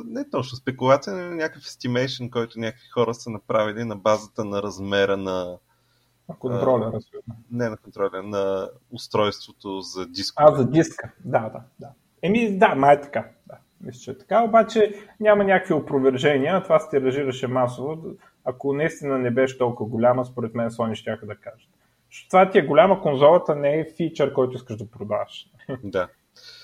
[0.06, 5.18] не точно спекулация, но някакъв estimation, който някакви хора са направили на базата на размера
[5.18, 5.58] на
[6.30, 10.34] на контролера, а, Не на контролера, на устройството за диск.
[10.38, 11.90] А, за диска, да, да, да.
[12.22, 13.30] Еми, да, май е така.
[13.48, 13.58] Да.
[13.82, 18.04] Мисля, че е така, обаче няма някакви опровержения, това се тиражираше масово.
[18.46, 21.70] Ако наистина не беше толкова голяма, според мен Sony ще да кажат.
[22.30, 25.50] Това ти е голяма конзолата, не е фичър, който искаш да продаваш.
[25.84, 26.08] Да.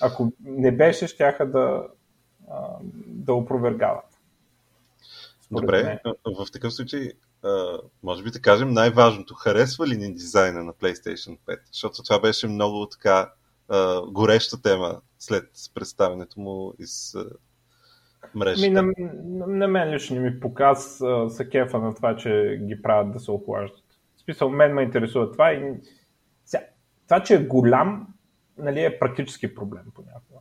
[0.02, 1.88] Ако не беше, щяха да,
[3.08, 4.06] да опровергават.
[5.52, 7.12] Добре, в такъв случай,
[8.04, 9.34] може би да кажем най-важното.
[9.34, 11.60] Харесва ли ни дизайна на PlayStation 5?
[11.72, 13.32] Защото това беше много така
[14.08, 17.16] гореща тема след представенето му из
[18.36, 18.84] мрежата.
[18.84, 20.98] Ми, на, на мен лично ми показ
[21.30, 23.84] са кефа на това, че ги правят да се охлаждат.
[24.18, 25.74] В смисъл, мен ме интересува това и
[27.08, 28.08] това, че е голям,
[28.58, 30.40] нали, е практически проблем понякога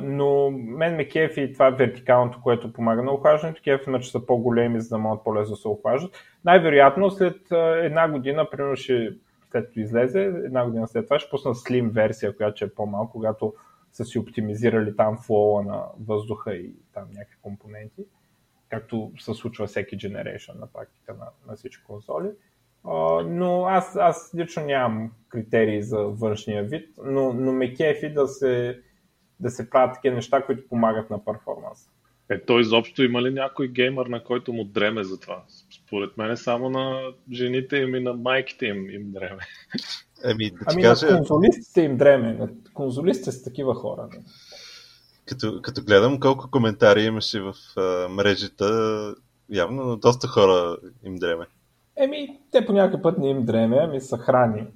[0.00, 3.62] но мен ме кефи това вертикалното, което помага на охлаждането.
[3.64, 6.14] Кефи ме, че са по-големи, за да могат по-лесно да се охлаждат.
[6.44, 7.36] Най-вероятно след
[7.82, 9.12] една година, примерно ще,
[9.50, 13.54] след като излезе, една година след това ще пусна слим версия, която е по-малко, когато
[13.92, 18.02] са си оптимизирали там флоа на въздуха и там някакви компоненти,
[18.68, 22.28] както се случва всеки generation на практика на, на всички конзоли.
[22.84, 28.28] Uh, но аз, аз лично нямам критерии за външния вид, но, но ме кефи да
[28.28, 28.80] се,
[29.42, 31.88] да се правят такива неща, които помагат на перформанс.
[32.30, 35.42] Е, той изобщо има ли някой геймър, на който му дреме за това?
[35.70, 37.00] Според мен само на
[37.32, 39.42] жените им и на майките им им дреме.
[40.24, 41.06] Еми, да ами кажа...
[41.06, 42.32] на конзолистите им дреме.
[42.32, 44.08] На конзолистите са такива хора.
[44.12, 44.22] Не?
[45.26, 49.14] Като, като гледам колко коментари имаше в а, мрежата,
[49.50, 51.46] явно доста хора им дреме.
[51.96, 54.66] Еми, те по някакъв път не им дреме, ами са храни.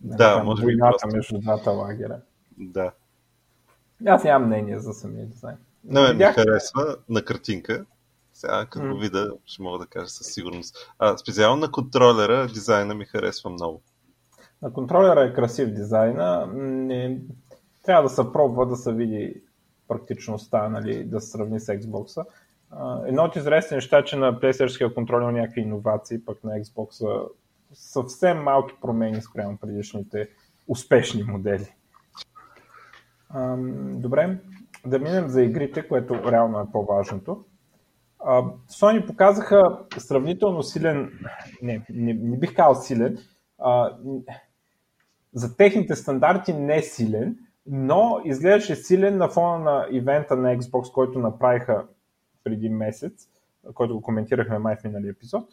[0.00, 0.78] Да, може би.
[0.78, 1.08] Просто...
[1.16, 2.20] между двата лагера.
[2.58, 2.92] Да.
[4.06, 5.56] Аз нямам мнение за самия дизайн.
[5.84, 6.36] Не, ме Видях...
[6.36, 7.84] ми харесва на картинка.
[8.32, 10.76] Сега, като го видя, ще мога да кажа със сигурност.
[10.98, 13.82] А, специално на контролера дизайна ми харесва много.
[14.62, 16.46] На контролера е красив дизайна.
[16.54, 17.20] Не...
[17.84, 19.42] Трябва да се пробва да се види
[19.88, 22.26] практичността, нали, да се сравни с Xbox.
[23.06, 27.26] Едно от известни неща, че на PlayStation контрол има някакви иновации, пък на Xbox
[27.72, 30.28] съвсем малки промени спрямо предишните
[30.68, 31.74] успешни модели.
[33.76, 34.38] Добре,
[34.86, 37.44] да минем за игрите, което реално е по-важното.
[38.70, 41.12] Sony показаха сравнително силен,
[41.62, 43.18] не, не, не бих казал силен,
[43.58, 43.96] а,
[45.32, 51.18] за техните стандарти не силен, но изглеждаше силен на фона на ивента на Xbox, който
[51.18, 51.86] направиха
[52.44, 53.28] преди месец,
[53.74, 55.44] който го коментирахме май в миналия епизод,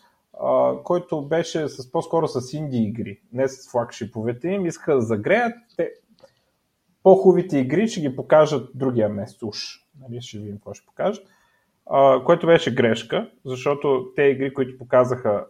[0.41, 5.53] а, който беше с, по-скоро с инди игри, не с флагшиповете им, искаха да загреят.
[5.77, 5.91] Те
[7.03, 9.57] по-хубавите игри ще ги покажат другия месец уж.
[10.01, 11.27] Нали, ще видим какво ще покажат.
[11.85, 15.45] А, което беше грешка, защото те игри, които показаха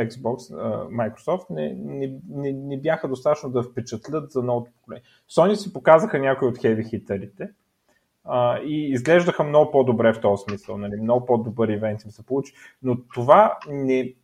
[0.00, 0.52] Xbox,
[0.88, 5.04] Microsoft, не, не, не, не бяха достатъчно да впечатлят за новото поколение.
[5.30, 7.50] Sony си показаха някои от хеви хитарите
[8.24, 10.78] а, и изглеждаха много по-добре в този смисъл.
[10.78, 11.00] Нали?
[11.00, 12.52] Много по-добър ивент им се получи.
[12.82, 14.14] Но това не,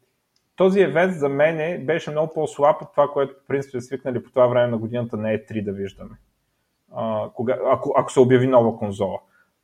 [0.56, 4.30] този евент за мен беше много по-слаб от това, което в принцип е свикнали по
[4.30, 6.16] това време на годината на E3 да виждаме
[7.34, 9.18] кога, ако, ако се обяви нова конзола.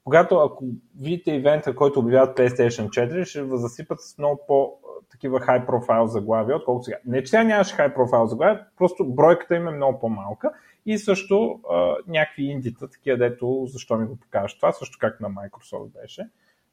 [0.04, 0.64] Когато ако
[1.00, 4.72] видите ивента, който обявяват PlayStation 4, ще засипат с много по
[5.10, 6.96] такива high profile заглавия, отколкото сега.
[7.06, 10.52] Не, че сега нямаше high profile заглавия, просто бройката им е много по-малка
[10.86, 15.30] и също а, някакви индита, такива дето защо ми го покажеш това, също как на
[15.30, 16.28] Microsoft беше.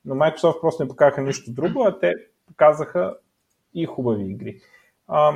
[0.06, 2.14] Но Microsoft просто не покажаха нищо друго, а те
[2.48, 3.16] показаха
[3.74, 4.60] и хубави игри.
[5.08, 5.34] А,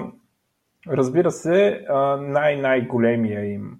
[0.87, 1.85] разбира се,
[2.19, 3.79] най-най-големия им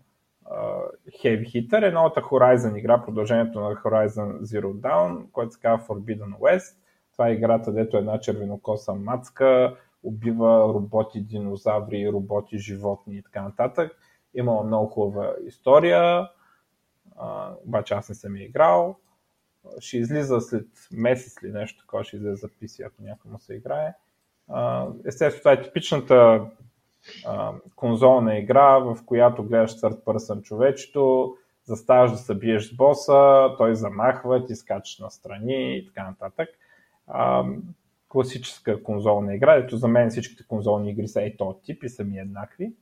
[1.24, 6.78] Heavy Hitter, едното Horizon игра, продължението на Horizon Zero Dawn, което се казва Forbidden West.
[7.12, 13.42] Това е играта, дето е една червенокоса мацка, убива роботи, динозаври, роботи, животни и така
[13.42, 13.92] нататък.
[14.34, 16.30] Имала много хубава история,
[17.66, 18.96] обаче аз не съм я играл.
[19.80, 23.54] Ще излиза след месец или нещо такова, ще излезе за PC, ако някой му се
[23.54, 23.94] играе.
[25.06, 26.46] естествено, това е типичната
[27.76, 33.76] конзолна игра, в която гледаш third person човечето, заставаш да се биеш с боса, той
[33.76, 36.50] замахва, ти скачаш на страни и така нататък.
[37.08, 37.46] А,
[38.10, 42.04] класическа конзолна игра, ето за мен всичките конзолни игри са ето този тип и са
[42.04, 42.74] ми еднакви.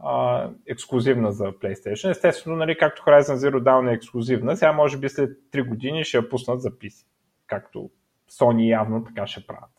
[0.00, 2.10] А, ексклюзивна за PlayStation.
[2.10, 6.16] Естествено, нали, както Horizon Zero Dawn е ексклюзивна, сега може би след 3 години ще
[6.16, 7.06] я пуснат за PC.
[7.46, 7.90] Както
[8.30, 9.70] Sony явно така ще правят.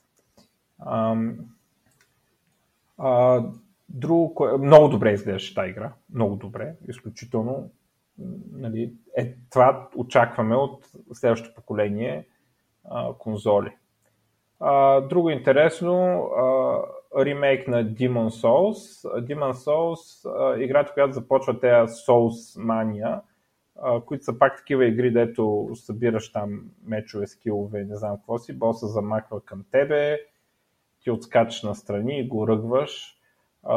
[2.97, 3.43] А,
[3.89, 5.93] друго, много добре изглеждаше тази игра.
[6.13, 6.75] Много добре.
[6.87, 7.71] Изключително.
[8.51, 12.27] Нали, е, това очакваме от следващото поколение
[12.89, 13.71] а, конзоли.
[14.59, 16.77] А, друго интересно, а,
[17.25, 19.05] ремейк на Demon Souls.
[19.25, 23.21] Demon Souls, а, играта, която започва тея Souls Mania,
[23.81, 28.59] а, които са пак такива игри, дето събираш там мечове, скилове, не знам какво си,
[28.59, 30.17] боса замахва към тебе,
[31.05, 33.17] ти отскачаш на страни и го ръгваш.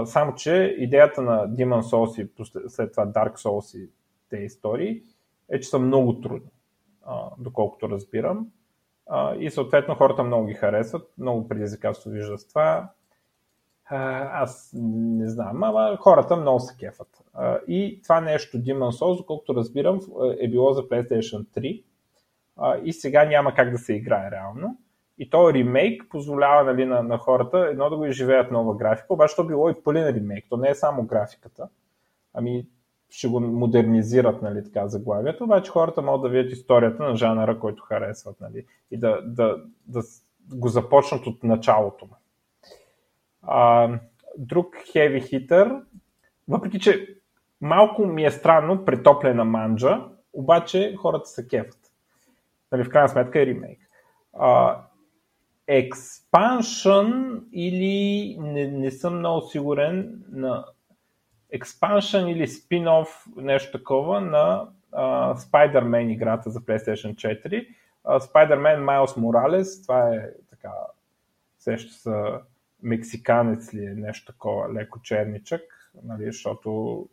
[0.04, 2.30] Само, че идеята на Demon Souls и
[2.68, 3.90] след това Dark Souls и
[4.30, 5.02] тези истории
[5.50, 6.50] е, че са много трудни,
[7.38, 8.46] доколкото разбирам
[9.38, 12.90] и съответно хората много ги харесват, много предизвикателство вижда с това.
[13.90, 17.24] Аз не знам, ама хората много се кефат.
[17.68, 20.00] И това нещо Demon's Souls, доколкото разбирам,
[20.40, 21.84] е било за PlayStation 3
[22.84, 24.78] и сега няма как да се играе реално.
[25.18, 29.36] И то ремейк позволява нали, на, на хората едно да го изживеят нова графика, обаче
[29.36, 30.46] то било и пълен ремейк.
[30.50, 31.68] То не е само графиката,
[32.34, 32.66] ами
[33.10, 37.82] ще го модернизират, нали, така заглавието, обаче хората могат да видят историята на жанра, който
[37.82, 40.02] харесват, нали, и да, да, да
[40.54, 42.08] го започнат от началото
[43.42, 43.88] А,
[44.38, 45.82] друг heavy hitter,
[46.48, 47.16] въпреки че
[47.60, 51.78] малко ми е странно притоплена манджа, обаче хората се кефат.
[52.72, 53.80] Нали, в крайна сметка е ремейк.
[54.32, 54.80] А,
[55.68, 60.64] expansion или не, не съм много сигурен на
[61.50, 67.68] експаншън или спин-оф, нещо такова на uh, Spider-Man играта за PlayStation 4.
[68.04, 70.72] Uh, Spider-Man Miles Morales, това е така,
[71.58, 72.12] сеща се
[72.82, 75.62] мексиканец ли е нещо такова, леко черничък,
[76.04, 77.08] нали, защото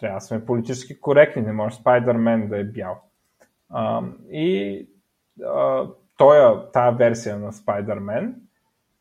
[0.00, 3.02] трябва да сме политически коректни, не може Spider-Man да е бял.
[3.72, 4.88] Uh, и
[5.40, 8.32] uh, тоя, тая версия на Spider-Man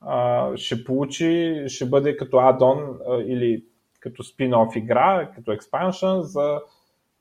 [0.04, 3.66] uh, ще получи, ще бъде като адон или
[4.00, 6.62] като спин-оф игра, като експаншън за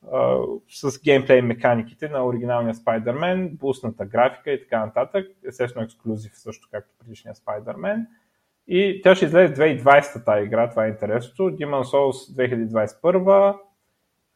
[0.06, 5.26] Uh, с геймплей механиките на оригиналния Spider-Man, бусната графика и така нататък.
[5.48, 8.06] Естествено ексклюзив също, както предишния Spider-Man.
[8.68, 11.42] И тя ще излезе 2020 тази игра, това е интересното.
[11.42, 13.56] Demon Souls 2021,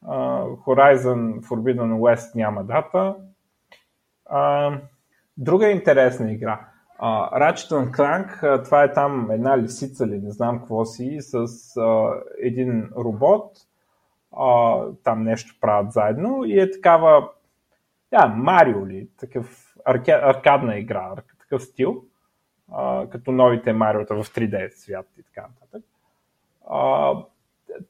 [0.05, 3.15] uh, Horizon Forbidden West няма дата.
[4.33, 4.81] Uh,
[5.37, 6.69] друга интересна игра.
[7.01, 11.47] Uh, Ratchet Clank, uh, това е там една лисица ли, не знам какво си, с
[11.47, 13.53] uh, един робот,
[14.33, 17.29] uh, там нещо правят заедно и е такава,
[18.11, 22.05] да, Марио ли, такъв арка, аркадна игра, такъв стил,
[22.73, 25.85] uh, като новите Мариота в 3D свят и така нататък.
[26.71, 27.27] Uh,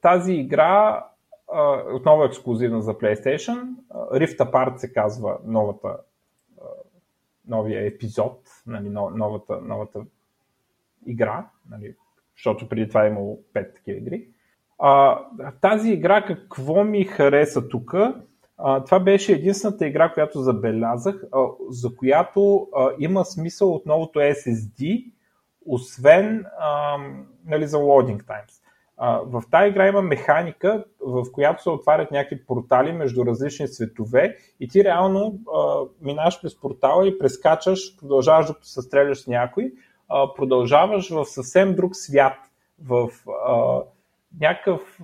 [0.01, 1.05] тази игра
[1.55, 3.67] uh, отново е ексклюзивна за PlayStation.
[3.91, 5.97] Rift Apart се казва новата
[7.47, 10.01] новия епизод, нали, новата, новата
[11.05, 11.95] игра, нали,
[12.37, 14.27] защото преди това е имало 5 такива игри.
[14.79, 15.19] А,
[15.61, 17.95] тази игра какво ми хареса тук?
[18.85, 25.11] това беше единствената игра, която забелязах, а, за която а, има смисъл от новото SSD,
[25.65, 26.97] освен а,
[27.45, 28.62] нали, за loading times.
[28.97, 34.37] А, в тази игра има механика, в която се отварят някакви портали между различни светове
[34.59, 39.71] и ти реално а, минаваш през портала и прескачаш, продължаваш докато се стреляш с някой,
[40.09, 42.37] а, продължаваш в съвсем друг свят,
[42.83, 43.09] в
[43.47, 43.81] а,
[44.39, 44.99] някакъв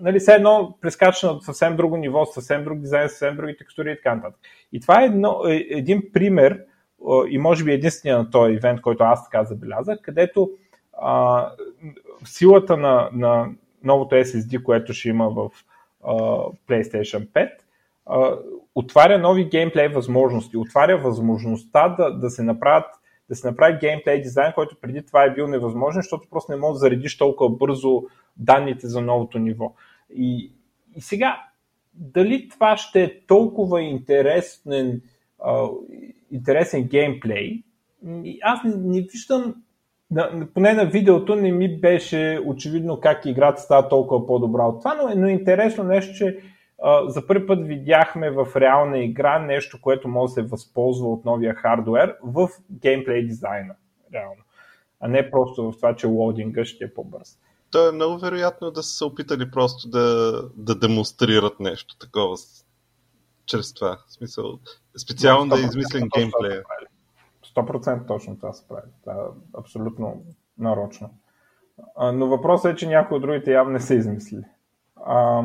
[0.00, 3.96] нали, все едно прескачаш на съвсем друго ниво, съвсем друг дизайн, съвсем други текстури и
[3.96, 4.40] така нататък.
[4.72, 6.64] И това е едно, е, един пример
[7.28, 10.50] и може би единствения на този ивент, който аз така забелязах, където
[10.92, 11.48] а,
[12.24, 13.48] силата на, на
[13.84, 15.50] новото SSD, което ще има в
[16.04, 16.12] а,
[16.68, 17.50] PlayStation 5,
[18.06, 18.38] а,
[18.74, 22.86] отваря нови геймплей възможности, отваря възможността да, да се направят
[23.28, 26.72] да се направи геймплей дизайн, който преди това е бил невъзможен, защото просто не можеш
[26.72, 28.02] да заредиш толкова бързо
[28.36, 29.74] данните за новото ниво.
[30.14, 30.52] И,
[30.96, 31.40] и сега,
[31.94, 35.00] дали това ще е толкова интересен,
[35.44, 35.68] а,
[36.30, 37.62] интересен геймплей,
[38.42, 39.54] аз не, не виждам
[40.12, 44.94] на, поне на видеото не ми беше очевидно как играта става толкова по-добра от това,
[44.94, 46.38] но, но е интересно нещо, че
[46.82, 51.24] а, за първи път видяхме в реална игра нещо, което може да се възползва от
[51.24, 53.74] новия хардвер в геймплей дизайна,
[54.14, 54.42] реално.
[55.00, 57.38] А не просто в това, че лодинга ще е по-бърз.
[57.70, 62.36] то е много вероятно да са се опитали просто да, да демонстрират нещо такова
[63.46, 63.98] чрез това.
[64.08, 64.58] В смисъл,
[65.02, 66.62] специално да измислен геймплея.
[67.56, 68.88] 100% точно това се прави.
[69.00, 70.22] Това е абсолютно
[70.58, 71.10] нарочно.
[72.12, 74.44] Но въпросът е, че някои от другите явно не са измислили.
[74.96, 75.42] А,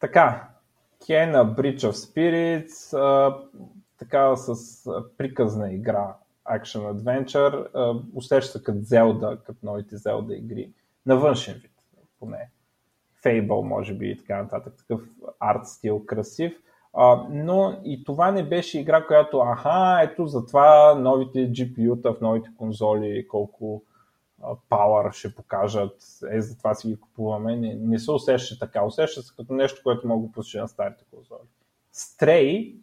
[0.00, 0.48] така,
[1.06, 3.36] Кена Bridge of Spirits, а,
[3.98, 4.84] така с
[5.18, 6.14] приказна игра,
[6.46, 10.72] Action Adventure, а, усеща се като Zelda, като новите Zelda игри,
[11.06, 11.72] на външен вид,
[12.20, 12.50] поне.
[13.24, 15.00] Fable, може би, и така нататък, такъв
[15.40, 16.52] арт стил, красив.
[17.30, 23.28] Но и това не беше игра, която, аха, ето затова новите GPU-та в новите конзоли,
[23.28, 23.82] колко
[24.70, 25.96] Power ще покажат,
[26.30, 27.56] е, затова си ги купуваме.
[27.56, 28.84] Не, не се усеща така.
[28.84, 31.48] Усеща се като нещо, което мога да посеща на старите конзоли.
[31.94, 32.76] Stray,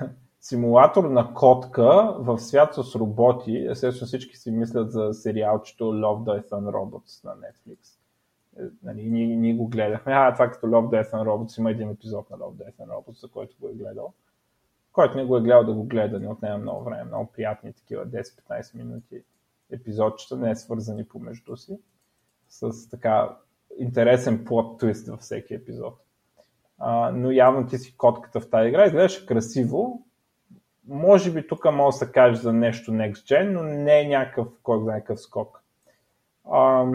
[0.40, 3.66] симулатор на котка в свят с роботи.
[3.70, 7.95] Естествено всички си мислят за сериалчето Love, Death and Robots на Netflix.
[8.82, 10.12] Нали, ние, ние го гледахме.
[10.12, 11.58] А, това като Love, Death and Robots.
[11.58, 14.12] Има един епизод на Love, Death and Robots, за който го е гледал.
[14.92, 17.04] Който не го е гледал да го гледа, не отнема много време.
[17.04, 19.22] Много приятни такива 10-15 минути
[19.70, 21.78] епизодчета, не е свързани помежду си,
[22.48, 23.36] с така
[23.78, 25.94] интересен плод твист във всеки епизод.
[26.78, 30.06] А, но явно ти си котката в тази игра, изглеждаше красиво.
[30.88, 34.48] Може би тук може да се каже за нещо Next Gen, но не е някакъв,
[34.62, 35.62] кой знае какъв скок.
[36.50, 36.86] А,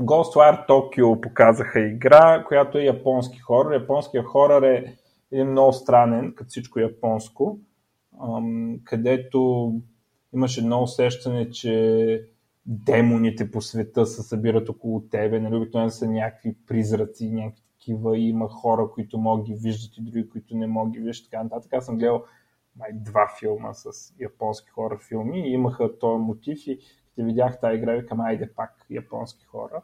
[0.00, 3.72] Ghostwire Tokyo показаха игра, която е японски хорор.
[3.72, 4.96] Японския хорор е
[5.32, 7.58] един много странен, като всичко японско,
[8.84, 9.72] където
[10.34, 12.24] имаше едно усещане, че
[12.66, 18.28] демоните по света се събират около тебе, нали, обикновено са някакви призраци, някакви такива, и
[18.28, 21.72] има хора, които могат ги виждат и други, които не могат ги виждат, така нататък.
[21.72, 22.24] Аз съм гледал
[22.76, 25.48] май два филма с японски хора филми.
[25.48, 26.78] И имаха този мотив и
[27.14, 29.82] като видях тази игра, викам, айде пак японски хора.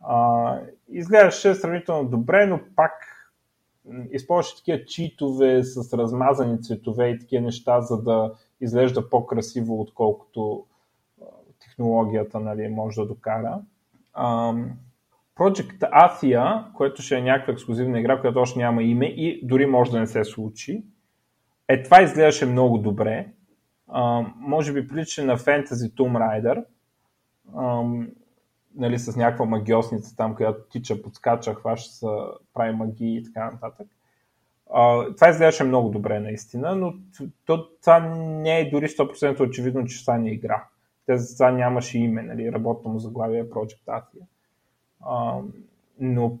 [0.00, 2.92] А, изглеждаше сравнително добре, но пак
[4.10, 10.64] използваше такива читове с размазани цветове и такива неща, за да изглежда по-красиво, отколкото
[11.60, 13.60] технологията нали, може да докара.
[15.36, 19.90] Project Athia, което ще е някаква ексклюзивна игра, която още няма име и дори може
[19.90, 20.82] да не се случи.
[21.68, 23.28] Е, това изглеждаше много добре.
[23.88, 26.64] А, може би прилича на Fantasy Tomb Raider,
[27.54, 27.82] а,
[28.74, 32.06] нали, с някаква магиосница там, която тича, подскача, хваща се,
[32.54, 33.88] прави магии и така нататък.
[34.70, 36.94] Uh, това изглеждаше много добре наистина, но
[37.46, 40.64] то, това не е дори 100% очевидно, че това не е игра.
[41.06, 44.24] Те за това нямаше име, нали, работно му заглавие Project Athia.
[46.00, 46.38] Но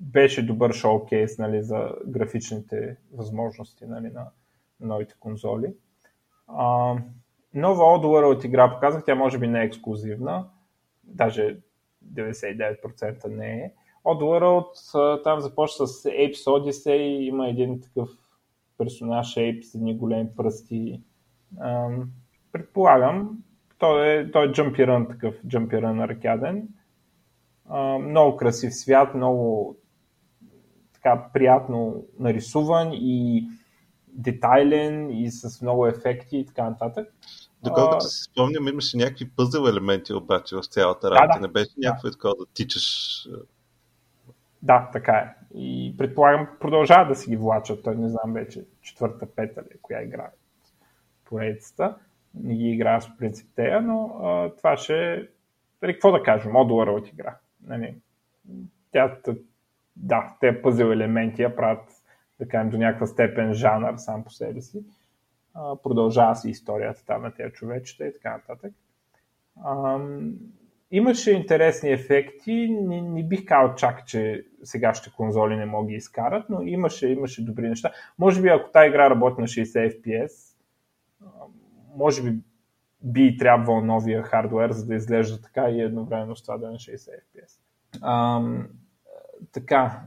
[0.00, 4.26] беше добър шоукейс нали, за графичните възможности нали, на
[4.80, 5.74] новите конзоли.
[6.48, 7.00] Uh,
[7.54, 10.46] нова Oddworld игра показах, тя може би не е ексклюзивна,
[11.04, 11.58] даже
[12.14, 13.72] 99% не е.
[14.04, 18.08] Oddworld там започва с Apes Odyssey, има един такъв
[18.78, 21.00] персонаж Apes с едни големи пръсти.
[22.52, 23.38] предполагам,
[23.78, 26.68] той е, той е джампиран такъв, джампиран аркаден.
[28.00, 29.76] много красив свят, много
[30.92, 33.48] така приятно нарисуван и
[34.18, 37.14] детайлен и с много ефекти и така нататък.
[37.62, 41.26] Доколкото си спомням, имаше някакви пъзел елементи обаче в цялата работа.
[41.26, 41.40] Да, да.
[41.40, 42.12] Не беше някакво да.
[42.12, 42.84] такова да тичаш
[44.62, 45.34] да, така е.
[45.54, 47.84] И предполагам, продължава да си ги влачат.
[47.84, 50.30] Той не знам вече четвърта, пета ли, коя игра
[51.24, 51.96] поредицата.
[52.34, 55.28] Не ги играя с принцип тея, но а, това ще е...
[55.82, 56.52] Нали, какво да кажем?
[56.52, 57.36] Модулъра от игра.
[57.66, 57.94] Нали,
[58.92, 59.16] тя,
[59.96, 61.97] да, те пъзел елементи я правят,
[62.38, 64.84] да кажем, до някаква степен жанър сам по себе си.
[65.54, 68.72] А, продължава си историята там на тези човечета и така нататък.
[69.64, 69.98] А,
[70.90, 72.68] имаше интересни ефекти.
[72.70, 77.44] Не, не бих казал чак, че сегашните конзоли не могат да изкарат, но имаше, имаше
[77.44, 77.92] добри неща.
[78.18, 80.54] Може би ако тази игра работи на 60 FPS,
[81.96, 82.38] може би
[83.02, 86.76] би трябвал новия хардвер, за да изглежда така и едновременно с това да е на
[86.76, 87.60] 60 FPS.
[88.02, 88.68] Ам,
[89.52, 90.02] така,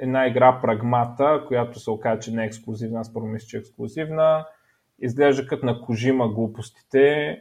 [0.00, 3.60] една игра Прагмата, която се оказа, че не е ексклюзивна, аз първо мисля, че е
[3.60, 4.46] ексклюзивна.
[4.98, 7.38] Изглежда като на Кожима глупостите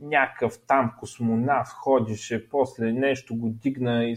[0.00, 4.16] някакъв там космонавт ходише, после нещо го дигна и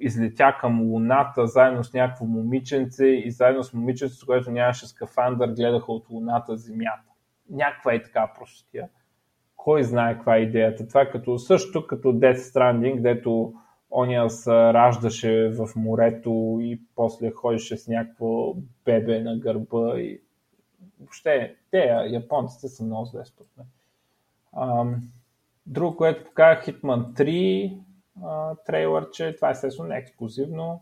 [0.00, 5.92] излетя към Луната заедно с някакво момиченце и заедно с момиченцето, което нямаше скафандър, гледаха
[5.92, 7.12] от Луната Земята.
[7.50, 8.88] Някаква е така простия.
[9.56, 10.88] Кой знае каква е идеята?
[10.88, 13.54] Това е като, също като Death Stranding, където
[13.90, 20.20] оня се раждаше в морето и после ходеше с някакво бебе на гърба и
[21.00, 23.66] въобще те, японците са много зле според мен.
[25.66, 30.80] Друго, което показах, Hitman 3, трейлър, че това е естествено не ексклюзивно.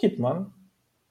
[0.00, 0.52] Хитман,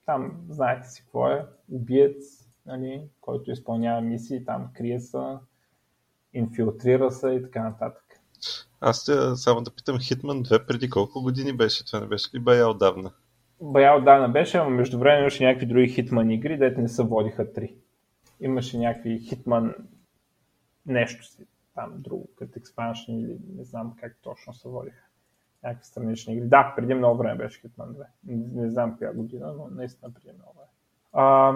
[0.06, 5.18] там знаете си какво е, убиец, нали, който изпълнява мисии, там крие се,
[6.32, 8.05] инфилтрира се и така нататък.
[8.80, 11.86] Аз те, само да питам, Хитман 2 преди колко години беше?
[11.86, 13.10] Това не беше ли бая отдавна?
[13.60, 17.52] Бая отдавна беше, но между време имаше някакви други Хитман игри, дете не са водиха
[17.52, 17.74] 3.
[18.40, 19.74] Имаше някакви Хитман
[20.86, 25.02] нещо си, там друго, като експаншн или не знам как точно се водиха.
[25.62, 26.48] Някакви странични игри.
[26.48, 28.04] Да, преди много време беше Hitman 2.
[28.26, 30.68] Не, не знам коя година, но наистина преди много време.
[31.12, 31.54] А,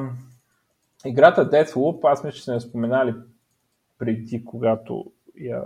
[1.05, 3.15] играта Deathloop, аз мисля, че сме споменали
[3.99, 5.65] преди, когато я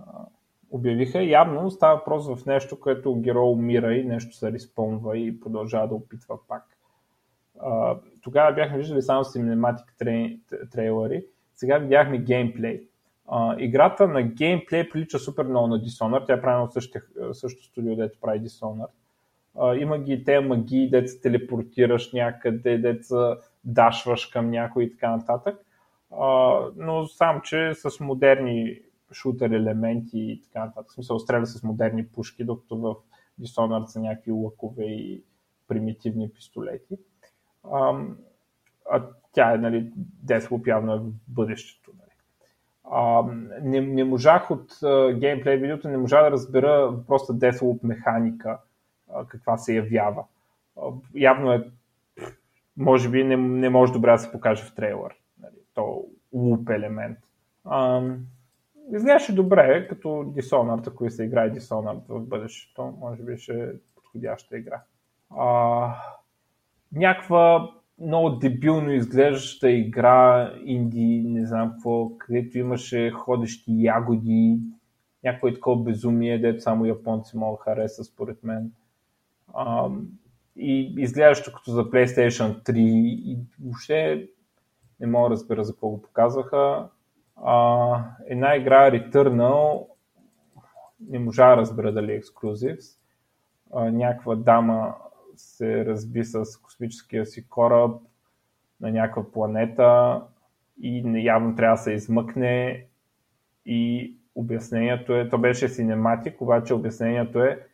[0.00, 0.26] а,
[0.70, 1.22] обявиха.
[1.22, 5.94] Явно става въпрос в нещо, което герой умира и нещо се респонва и продължава да
[5.94, 6.64] опитва пак.
[7.60, 9.94] А, тогава бяхме виждали само синематик
[10.70, 12.88] трейлери, сега видяхме геймплей.
[13.28, 16.26] Uh, играта на геймплей прилича супер много на Dishonored.
[16.26, 18.90] Тя е правена от същото, същото студио, дето прави Dishonored.
[19.56, 25.64] Uh, има ги те магии, се телепортираш някъде, дето дашваш към някой и така нататък.
[26.12, 28.80] Uh, но сам, че с модерни
[29.12, 30.90] шутер елементи и така нататък.
[30.90, 32.96] В смисъл, стреля с модерни пушки, докато в
[33.40, 35.22] Dishonored са някакви лъкове и
[35.68, 36.98] примитивни пистолети.
[37.64, 38.14] Uh,
[38.90, 39.02] а
[39.32, 39.92] тя е, нали,
[40.26, 41.90] Deathloop явно е в бъдещето.
[41.98, 42.10] Нали.
[42.84, 43.22] А,
[43.62, 48.58] не, не можах от uh, геймплей видеото, не можах да разбера просто Deathloop механика,
[49.10, 50.24] uh, каква се явява.
[50.76, 51.70] Uh, явно е,
[52.76, 55.14] може би не, не може добре да се покаже в трейлър.
[55.40, 57.18] Нали, то луп елемент.
[57.66, 58.18] Uh,
[58.92, 64.58] изглеждаше добре, като Dishonored, ако се играе Dishonored в бъдещето, може би ще е подходяща
[64.58, 64.82] игра.
[65.32, 65.94] Uh,
[66.92, 67.70] някаква
[68.00, 74.60] много дебилно изглеждаща игра, инди, не знам какво, където имаше ходещи ягоди,
[75.24, 78.72] някакво такова безумие, дето само японци могат да хареса, според мен.
[79.54, 79.88] А,
[80.56, 84.28] и изглеждащо като за PlayStation 3 и въобще
[85.00, 86.88] не мога да разбера за какво го показваха.
[87.44, 89.86] А, една игра Returnal
[91.00, 92.78] не можа да разбера дали е ексклюзив.
[93.74, 94.94] някаква дама
[95.36, 98.02] се разби с космическия си кораб
[98.80, 100.22] на някаква планета
[100.82, 102.84] и явно трябва да се измъкне
[103.66, 107.68] и обяснението е, то беше синематик, обаче обяснението е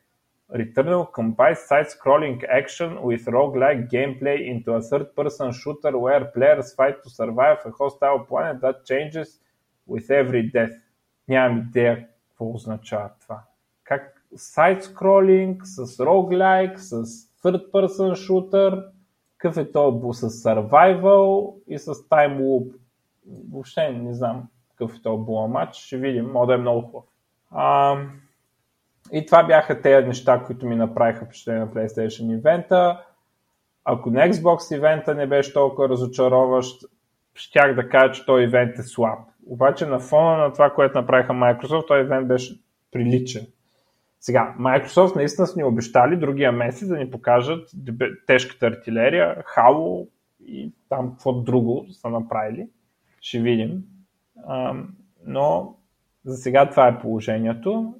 [0.52, 7.08] Returnal combines side-scrolling action with roguelike gameplay into a third-person shooter where players fight to
[7.08, 9.40] survive a hostile planet that changes
[9.88, 10.80] with every death.
[11.28, 13.42] Нямам идея какво означава това.
[13.84, 17.04] Как сайт-скролинг с roguelike, с
[17.42, 18.86] third person shooter,
[19.38, 22.74] какъв е то с survival и с time loop.
[23.52, 27.04] Въобще не знам какъв е то була матч, ще видим, може да е много хубав.
[27.50, 27.96] А,
[29.12, 33.04] и това бяха тези неща, които ми направиха впечатление на PlayStation ивента.
[33.84, 36.84] Ако на Xbox ивента не беше толкова разочароващ,
[37.34, 39.18] щях да кажа, че този ивент е слаб.
[39.46, 42.60] Обаче на фона на това, което направиха Microsoft, този ивент беше
[42.92, 43.46] приличен.
[44.20, 47.70] Сега, Microsoft наистина са ни обещали другия месец да ни покажат
[48.26, 50.08] тежката артилерия, Halo
[50.46, 52.68] и там какво друго са направили.
[53.20, 53.82] Ще видим.
[55.26, 55.76] но
[56.24, 57.94] за сега това е положението.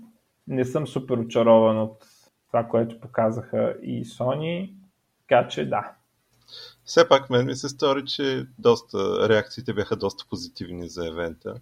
[0.47, 2.07] Не съм супер очарован от
[2.47, 4.75] това, което показаха и Sony,
[5.21, 5.93] така че да.
[6.85, 11.55] Все пак мен ми се стори, че доста, реакциите бяха доста позитивни за евента.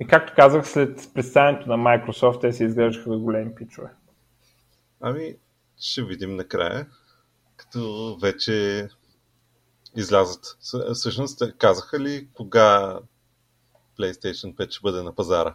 [0.00, 3.90] И както казах, след представянето на Microsoft, те се изглеждаха големи пичове.
[5.00, 5.36] Ами,
[5.80, 6.86] ще видим накрая,
[7.56, 8.88] като вече
[9.96, 10.58] излязат.
[10.94, 12.98] Всъщност, казаха ли кога
[13.98, 15.54] PlayStation 5 ще бъде на пазара?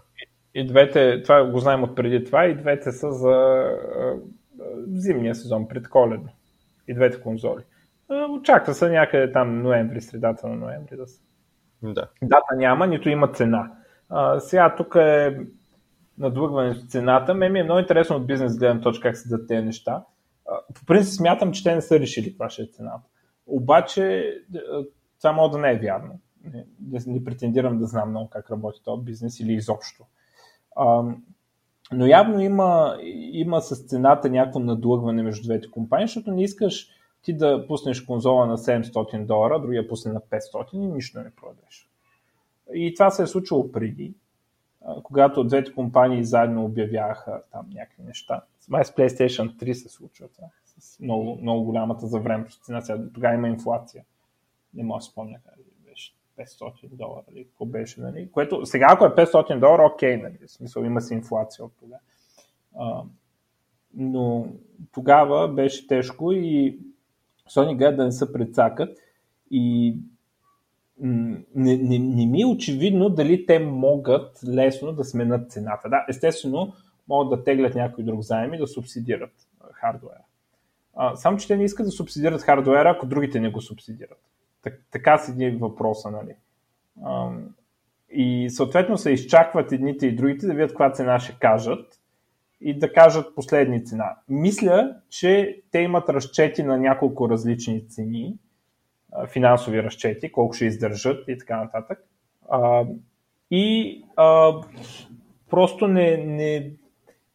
[0.53, 3.65] И двете, това го знаем от преди това, и двете са за
[4.87, 6.29] зимния сезон, предколедно.
[6.87, 7.63] И двете конзоли.
[8.11, 11.21] Очаква се някъде там ноември, средата на ноември да са.
[11.83, 12.07] Да.
[12.23, 13.71] Дата няма, нито има цена.
[14.09, 15.39] А, сега тук е
[16.17, 17.33] надлъгване с цената.
[17.33, 20.03] Ме ми е много интересно от бизнес гледна точка как се дадат тези неща.
[20.49, 23.07] А, по принцип смятам, че те не са решили каква ще е цената.
[23.47, 24.35] Обаче
[25.21, 26.19] това мога да не е вярно.
[26.53, 26.65] Не,
[27.07, 30.03] не претендирам да знам много как работи този бизнес или изобщо.
[30.75, 31.03] А,
[31.91, 32.97] но явно има,
[33.31, 36.87] има с цената някакво надлъгване между двете компании, защото не искаш
[37.21, 41.89] ти да пуснеш конзола на 700 долара, другия пусне на 500 и нищо не продадеш.
[42.73, 44.13] И това се е случило преди,
[45.03, 48.41] когато двете компании заедно обявяха там някакви неща.
[48.69, 50.47] Май с PlayStation 3 се случва това,
[50.79, 52.81] с много, много голямата за времето цена.
[52.81, 54.03] Сега, тогава има инфлация.
[54.73, 55.55] Не мога да спомня как
[55.89, 56.13] беше.
[56.37, 58.31] 500 долара, или какво беше, нали?
[58.31, 60.37] Което сега, ако е 500 долара, окей, нали?
[60.47, 62.01] В смисъл, има си инфлация от тогава.
[63.93, 64.47] но
[64.91, 66.79] тогава беше тежко и
[67.55, 68.97] Sony гледа да не се прецакат
[69.51, 69.95] и
[70.99, 75.89] не, не, не ми е очевидно дали те могат лесно да сменят цената.
[75.89, 76.73] Да, естествено,
[77.07, 79.33] могат да теглят някой друг заем и да субсидират
[79.73, 80.23] хардуера.
[81.15, 84.19] Само, че те не искат да субсидират хардуера, ако другите не го субсидират.
[84.63, 86.35] Так, така седи въпроса, нали?
[88.09, 92.00] И съответно се изчакват едните и другите да видят каква цена ще кажат
[92.61, 94.15] и да кажат последни цена.
[94.29, 98.35] Мисля, че те имат разчети на няколко различни цени,
[99.31, 101.99] финансови разчети, колко ще издържат и така нататък.
[102.49, 102.85] А,
[103.51, 104.53] и а,
[105.49, 106.71] просто не, не,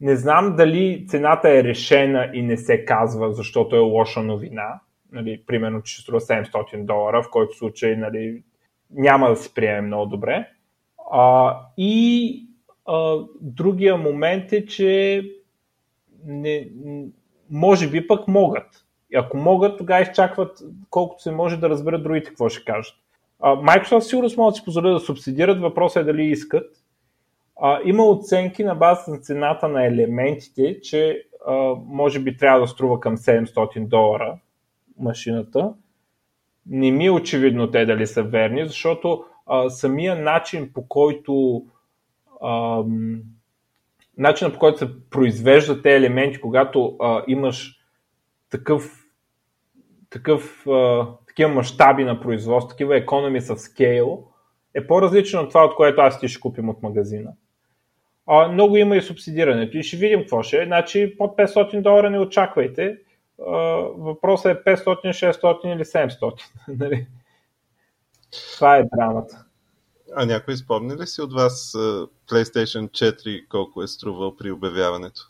[0.01, 4.81] не знам дали цената е решена и не се казва, защото е лоша новина.
[5.12, 8.43] Нали, примерно, че ще струва 700 долара, в който случай нали,
[8.91, 10.49] няма да се приеме много добре.
[11.12, 12.47] А, и
[12.87, 15.22] а, другия момент е, че
[16.24, 16.68] не,
[17.51, 18.87] може би пък могат.
[19.11, 22.95] И ако могат, тогава изчакват колкото се може да разберат другите какво ще кажат.
[23.41, 26.70] А, Microsoft сигурно могат да си позволят да субсидират, въпросът е дали искат.
[27.61, 31.55] А, има оценки на база на цената на елементите, че а,
[31.87, 34.39] може би трябва да струва към 700 долара
[34.99, 35.74] машината.
[36.66, 41.62] Не ми е очевидно те дали са верни, защото а, самия начин по който
[42.43, 42.82] а,
[44.18, 47.80] начинът по който се произвеждат тези елементи, когато а, имаш
[48.51, 49.05] такъв,
[50.11, 54.22] такъв, а, такива мащаби на производство, такива economies of scale,
[54.74, 57.32] е по-различно от това, от което аз ти ще купим от магазина.
[58.26, 60.64] А, много има и субсидирането и ще видим какво ще е.
[60.64, 62.99] Значи под 500 долара не очаквайте.
[63.47, 63.53] А,
[63.97, 66.43] въпросът е 500, 600 или 700.
[66.68, 67.07] Нали?
[68.57, 69.46] Това е драмата.
[70.15, 71.73] А някой спомни ли си от вас
[72.29, 75.23] PlayStation 4 колко е струвал при обявяването?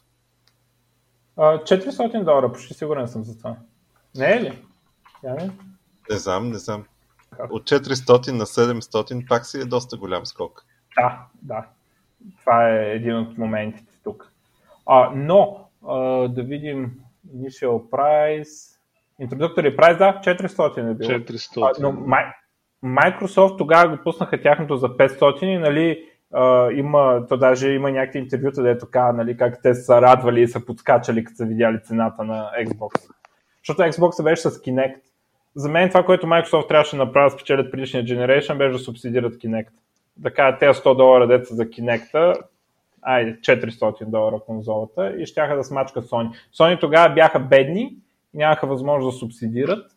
[1.36, 3.56] 400 долара, почти сигурен съм за това.
[4.16, 4.62] Не е ли?
[5.24, 5.50] Я не?
[6.10, 6.84] не знам, не знам.
[7.50, 10.64] От 400 на 700 пак си е доста голям скок.
[10.96, 11.66] Да, да.
[12.40, 14.32] Това е един от моментите тук.
[14.86, 15.98] А, но, а,
[16.28, 16.92] да видим
[17.36, 18.76] Initial Price.
[19.20, 21.10] Introductory Price, да, 400 е било.
[21.10, 21.70] 400.
[21.78, 21.92] А, но
[22.84, 26.04] Microsoft тогава го пуснаха тяхното за 500 и нали,
[26.78, 30.66] има, то даже има някакви интервюта, дето казва, нали, как те са радвали и са
[30.66, 33.10] подскачали, като са видяли цената на Xbox.
[33.58, 35.00] Защото Xbox беше с Kinect.
[35.54, 39.68] За мен това, което Microsoft трябваше да направят спечелят предишния Generation, беше да субсидират Kinect.
[40.16, 42.42] Да кажат, тези 100 долара деца за Kinect,
[43.02, 46.30] айде, 400 долара конзолата и щяха да смачкат Sony.
[46.58, 47.96] Sony тогава бяха бедни
[48.34, 49.95] нямаха възможност да субсидират,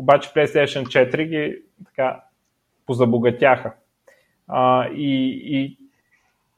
[0.00, 2.20] обаче PlayStation 4 ги така
[2.86, 3.72] позабогатяха.
[4.48, 5.78] А, и, и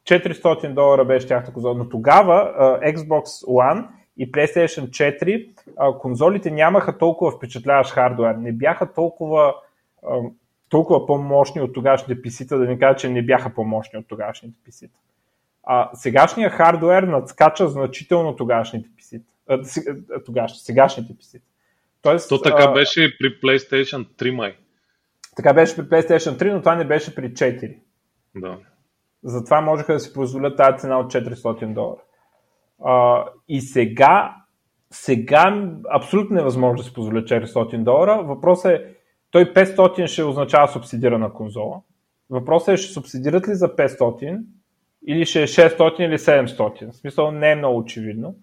[0.05, 1.75] 400 долара беше тяхната конзола.
[1.75, 3.87] Но тогава а, Xbox One
[4.17, 8.35] и PlayStation 4 а, конзолите нямаха толкова впечатляващ хардуер.
[8.35, 9.55] Не бяха толкова,
[10.07, 10.21] а,
[10.69, 14.99] толкова по-мощни от тогашните PC-та, да не кажа, че не бяха по-мощни от тогашните PC-та.
[15.65, 18.89] А, сегашния хардуер надскача значително тогашните
[20.27, 21.52] тогаш, сегашните PC-та.
[22.03, 24.57] Тоест, То така а, беше и при PlayStation 3 май.
[25.37, 27.79] Така беше при PlayStation 3, но това не беше при 4.
[28.37, 28.59] Да.
[29.25, 32.01] Затова можеха да си позволят тази цена от 400 долара.
[32.85, 34.37] А, и сега,
[34.91, 38.23] сега абсолютно невъзможно да си позволят 400 долара.
[38.23, 38.85] Въпросът е,
[39.31, 41.81] той 500 ще означава субсидирана конзола.
[42.31, 44.41] Въпросът е, ще субсидират ли за 500
[45.07, 46.93] или ще е 600 или 700.
[46.93, 48.35] В смисъл не е много очевидно.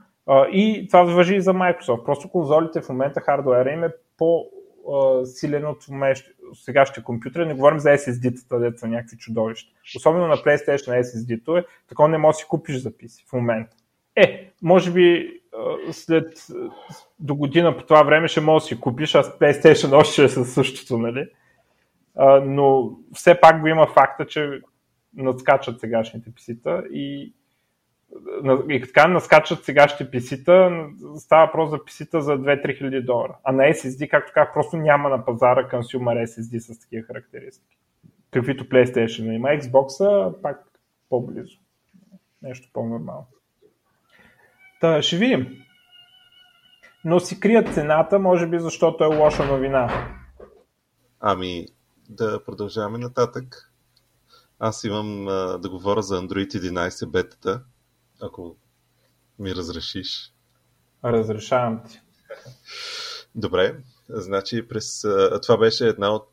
[0.52, 2.04] И това въжи и за Microsoft.
[2.04, 5.78] Просто конзолите в момента хардуера им е по-силен от
[6.54, 7.46] сегашните компютри.
[7.46, 9.72] Не говорим за SSD-тата, деца някакви чудовища.
[9.96, 13.76] Особено на PlayStation SSD-то е, такова не можеш да си купиш записи в момента.
[14.16, 15.34] Е, може би
[15.92, 16.48] след
[17.20, 20.30] до година по това време ще можеш да си купиш, а PlayStation още ще е
[20.30, 21.30] със същото, нали?
[22.44, 24.62] но все пак го има факта, че
[25.16, 27.34] надскачат сегашните писита и
[28.70, 30.86] и така наскачат сегашните писита,
[31.18, 33.38] става въпрос за писита за 2-3 хиляди долара.
[33.44, 37.78] А на SSD, както казах, просто няма на пазара консюмер SSD с такива характеристики.
[38.32, 39.48] Каквито PlayStation има.
[39.48, 40.66] Xbox пак
[41.10, 41.58] по-близо.
[42.42, 43.28] Нещо по-нормално.
[44.82, 45.48] Та, ще видим.
[47.06, 50.14] Но си крият цената, може би защото е лоша новина.
[51.20, 51.66] Ами,
[52.10, 53.72] да продължаваме нататък.
[54.60, 57.64] Аз имам а, да говоря за Android 11 бетата
[58.22, 58.56] ако
[59.40, 60.34] ми разрешиш.
[61.04, 62.02] Разрешавам ти.
[63.36, 63.84] Добре.
[64.10, 65.02] Значи през,
[65.42, 66.30] това беше една от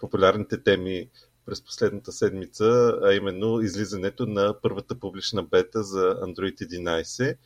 [0.00, 1.10] популярните теми
[1.46, 7.36] през последната седмица, а именно излизането на първата публична бета за Android 11.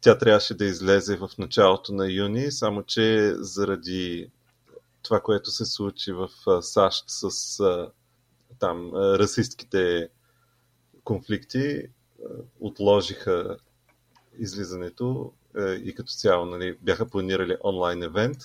[0.00, 4.30] Тя трябваше да излезе в началото на юни, само че заради
[5.02, 6.28] това, което се случи в
[6.62, 7.48] САЩ с
[8.58, 10.08] там расистските
[11.04, 11.82] конфликти,
[12.60, 13.56] отложиха
[14.38, 15.32] излизането
[15.84, 18.36] и като цяло нали, бяха планирали онлайн евент.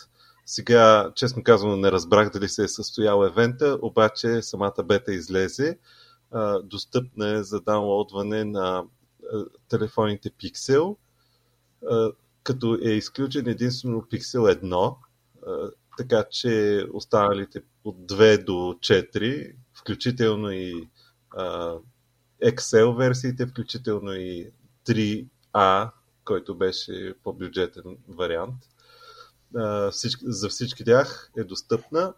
[0.45, 5.77] Сега, честно казвам, не разбрах дали се е състоял евента, обаче самата бета излезе.
[6.63, 8.83] Достъпна е за даунлоудване на
[9.69, 10.95] телефоните Pixel,
[12.43, 14.95] като е изключен единствено Pixel 1,
[15.97, 20.87] така че останалите от 2 до 4, включително и
[22.43, 24.51] Excel версиите, включително и
[24.87, 25.89] 3A,
[26.25, 28.55] който беше по-бюджетен вариант,
[30.23, 32.13] за всички тях е достъпна.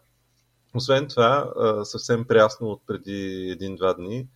[0.75, 1.53] Освен това,
[1.83, 4.27] съвсем прясно от преди един-два дни,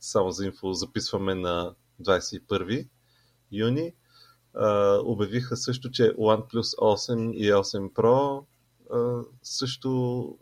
[0.00, 2.88] само за инфо записваме на 21
[3.52, 3.94] юни,
[5.04, 8.44] обявиха също, че OnePlus 8 и 8 Pro
[9.42, 10.38] също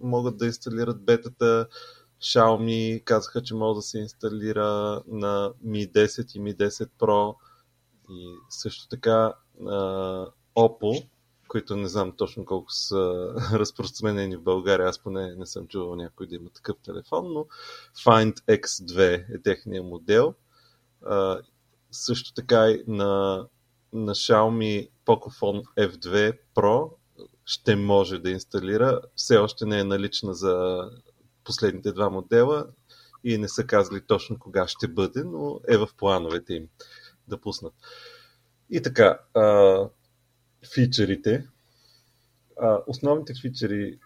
[0.00, 1.68] могат да инсталират бетата.
[2.20, 7.34] Xiaomi казаха, че може да се инсталира на Mi 10 и Mi 10 Pro
[8.10, 9.34] и също така
[10.56, 11.08] Oppo,
[11.48, 16.26] които не знам точно колко са разпространени в България, аз поне не съм чувал някой
[16.26, 17.46] да има такъв телефон, но
[18.04, 20.34] Find X2 е техния модел.
[21.06, 21.40] А,
[21.90, 23.46] също така и на,
[23.92, 26.90] на Xiaomi Pocophone F2 Pro
[27.44, 29.00] ще може да инсталира.
[29.14, 30.82] Все още не е налична за
[31.48, 32.66] последните два модела
[33.24, 36.68] и не са казали точно кога ще бъде, но е в плановете им
[37.28, 37.74] да пуснат.
[38.70, 39.78] И така, а,
[40.74, 41.46] фичерите.
[42.60, 43.98] А, основните фичери,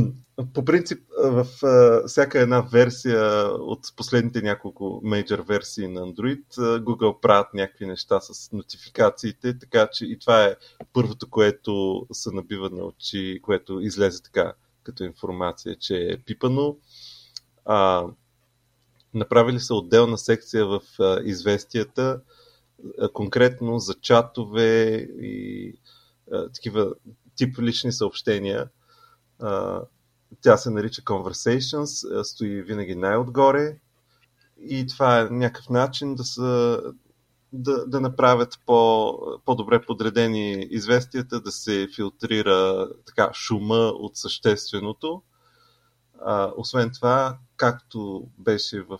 [0.54, 7.20] по принцип, в а, всяка една версия от последните няколко мейджор версии на Android, Google
[7.20, 10.56] правят някакви неща с нотификациите, така че и това е
[10.92, 16.76] първото, което се набива на очи, което излезе така като информация, че е пипано.
[17.64, 18.06] А,
[19.14, 22.20] направили са отделна секция в а, известията,
[23.00, 25.74] а, конкретно за чатове и
[26.32, 26.94] а, такива
[27.34, 28.68] тип лични съобщения.
[29.38, 29.82] А,
[30.40, 33.76] тя се нарича Conversations, стои винаги най-отгоре
[34.60, 36.80] и това е някакъв начин да, са,
[37.52, 45.22] да, да направят по, по-добре подредени известията, да се филтрира така шума от същественото.
[46.24, 48.98] А, освен това, както беше в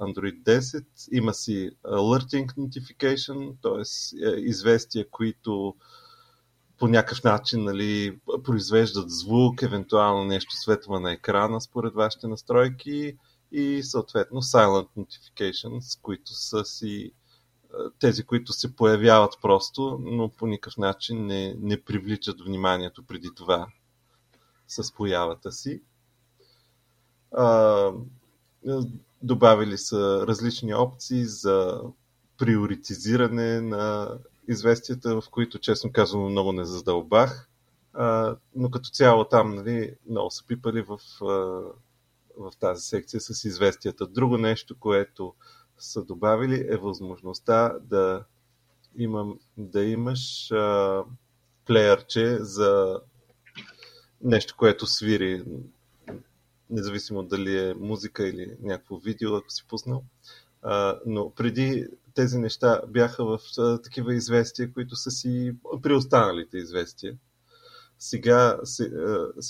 [0.00, 4.40] Android 10, има си Alerting Notification, т.е.
[4.40, 5.74] известия, които
[6.78, 13.16] по някакъв начин нали, произвеждат звук, евентуално нещо светва на екрана според вашите настройки
[13.52, 17.12] и съответно Silent Notifications, които са си
[17.98, 23.66] тези, които се появяват просто, но по никакъв начин не, не привличат вниманието преди това
[24.68, 25.82] с появата си.
[27.32, 27.92] А,
[29.22, 31.82] добавили са различни опции за
[32.38, 34.18] приоритизиране на
[34.48, 37.48] известията, в които, честно казвам, много не задълбах.
[37.92, 40.98] А, но като цяло там нали, много са пипали в,
[42.38, 44.06] в тази секция с известията.
[44.06, 45.34] Друго нещо, което
[45.82, 48.24] са добавили е възможността да,
[48.98, 51.02] имам, да имаш а,
[51.66, 53.00] плеерче за
[54.22, 55.44] нещо, което свири,
[56.70, 60.04] независимо дали е музика или някакво видео, ако си пуснал.
[60.62, 66.58] А, но преди тези неща бяха в а, такива известия, които са си при останалите
[66.58, 67.16] известия.
[67.98, 68.90] Сега са,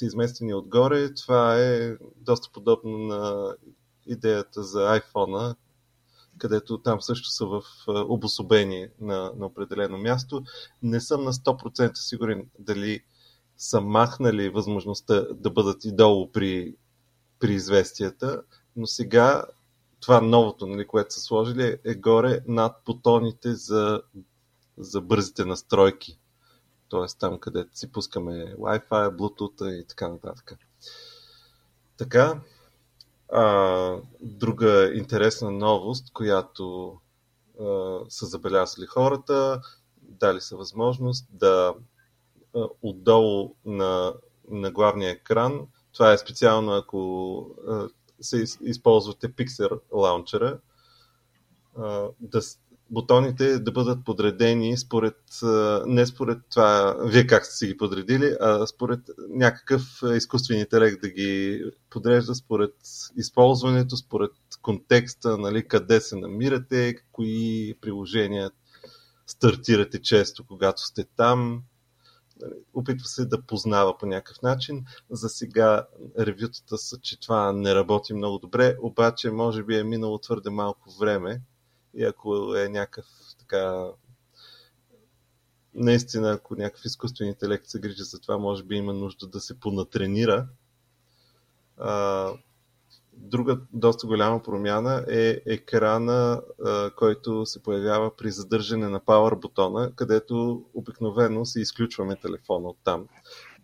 [0.02, 1.14] изместени отгоре.
[1.14, 3.54] Това е доста подобно на
[4.06, 5.54] идеята за iPhone,
[6.42, 10.42] където там също са в обособени на, на определено място.
[10.82, 13.00] Не съм на 100% сигурен дали
[13.56, 16.76] са махнали възможността да бъдат и долу при,
[17.38, 18.42] при известията,
[18.76, 19.44] но сега
[20.00, 24.02] това новото, нали, което са сложили, е горе над бутоните за,
[24.78, 26.18] за бързите настройки.
[26.88, 30.52] Тоест там, където си пускаме Wi-Fi, Bluetooth и така нататък.
[31.96, 32.40] Така,
[33.32, 36.96] а, друга интересна новост, която
[37.60, 39.60] а, са забелязали хората,
[40.02, 41.74] дали са възможност да
[42.56, 44.14] а, отдолу на,
[44.50, 47.88] на главния екран, това е специално ако а,
[48.20, 50.58] се използвате Pixel Launcher,
[52.20, 52.40] да,
[52.92, 55.16] бутоните да бъдат подредени според,
[55.86, 59.82] не според това вие как сте си ги подредили, а според някакъв
[60.14, 62.74] изкуствен интелект да ги подрежда според
[63.16, 64.30] използването, според
[64.62, 68.50] контекста, нали, къде се намирате, кои приложения
[69.26, 71.62] стартирате често, когато сте там.
[72.40, 74.84] Нали, опитва се да познава по някакъв начин.
[75.10, 75.86] За сега
[76.18, 80.98] ревютата са, че това не работи много добре, обаче може би е минало твърде малко
[80.98, 81.40] време
[81.94, 83.06] и ако е някакъв
[83.38, 83.86] така
[85.74, 89.60] наистина, ако някакъв изкуствен интелект се грижи за това, може би има нужда да се
[89.60, 90.48] понатренира.
[93.12, 96.42] Друга доста голяма промяна е екрана,
[96.96, 103.08] който се появява при задържане на Power бутона, където обикновено се изключваме телефона от там.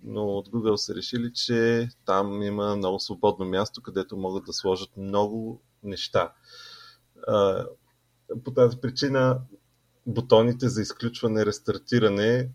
[0.02, 4.96] Но от Google са решили, че там има много свободно място, където могат да сложат
[4.96, 6.32] много неща.
[8.44, 9.40] По тази причина
[10.06, 12.50] бутоните за изключване, рестартиране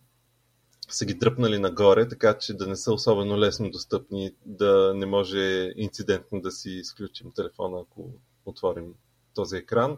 [0.90, 5.74] са ги дръпнали нагоре, така че да не са особено лесно достъпни, да не може
[5.76, 8.10] инцидентно да си изключим телефона, ако
[8.46, 8.94] отворим
[9.34, 9.98] този екран.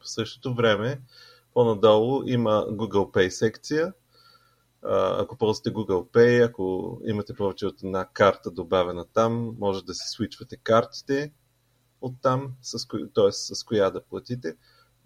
[0.00, 1.00] В същото време,
[1.54, 3.92] по-надолу има Google Pay секция.
[4.82, 10.08] Ако ползвате Google Pay, ако имате повече от една карта добавена там, може да си
[10.08, 11.32] свичвате картите
[12.00, 12.52] от там,
[13.14, 13.32] т.е.
[13.32, 14.56] с коя да платите.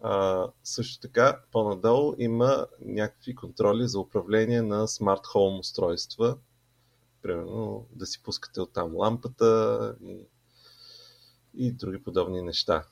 [0.02, 6.38] А, също така, по-надолу има някакви контроли за управление на смарт хоум устройства.
[7.22, 10.18] Примерно да си пускате оттам лампата и,
[11.54, 12.84] и други подобни неща,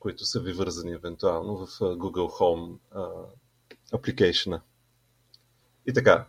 [0.00, 2.78] които са ви вързани евентуално в Google Home
[3.92, 4.60] апликейшена.
[5.86, 6.26] И така,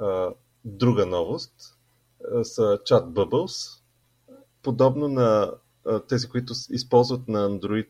[0.00, 0.30] а,
[0.64, 1.78] друга новост
[2.34, 3.80] а, са Chat Bubbles.
[4.62, 5.54] Подобно на а,
[6.08, 7.88] тези, които използват на Android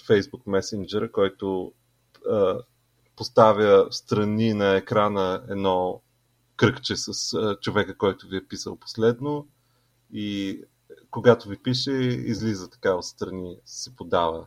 [0.00, 1.72] Facebook Messenger, който
[3.16, 6.00] поставя страни на екрана едно
[6.56, 7.12] кръгче с
[7.60, 9.46] човека, който ви е писал последно
[10.12, 10.60] и
[11.10, 14.46] когато ви пише, излиза така отстрани, се подава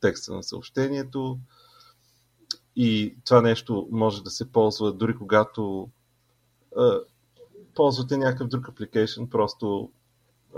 [0.00, 1.38] текста на съобщението
[2.76, 5.88] и това нещо може да се ползва дори когато
[6.76, 7.00] а,
[7.74, 9.90] ползвате някакъв друг апликейшн, просто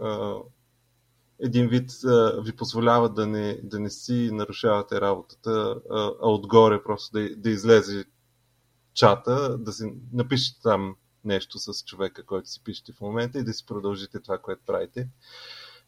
[0.03, 0.35] а,
[1.43, 6.83] един вид а, ви позволява да не, да не си нарушавате работата, а, а отгоре
[6.83, 8.05] просто да, да излезе
[8.95, 13.53] чата, да си напишете там нещо с човека, който си пишете в момента и да
[13.53, 15.09] си продължите това, което правите.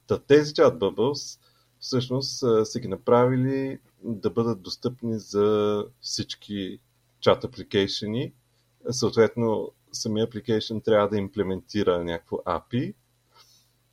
[0.07, 1.41] Та тези чат bubbles
[1.79, 6.81] всъщност са ги направили да бъдат достъпни за всички
[7.21, 8.33] чат апликейшени.
[8.91, 12.95] Съответно, самия апликейшн трябва да имплементира някакво API,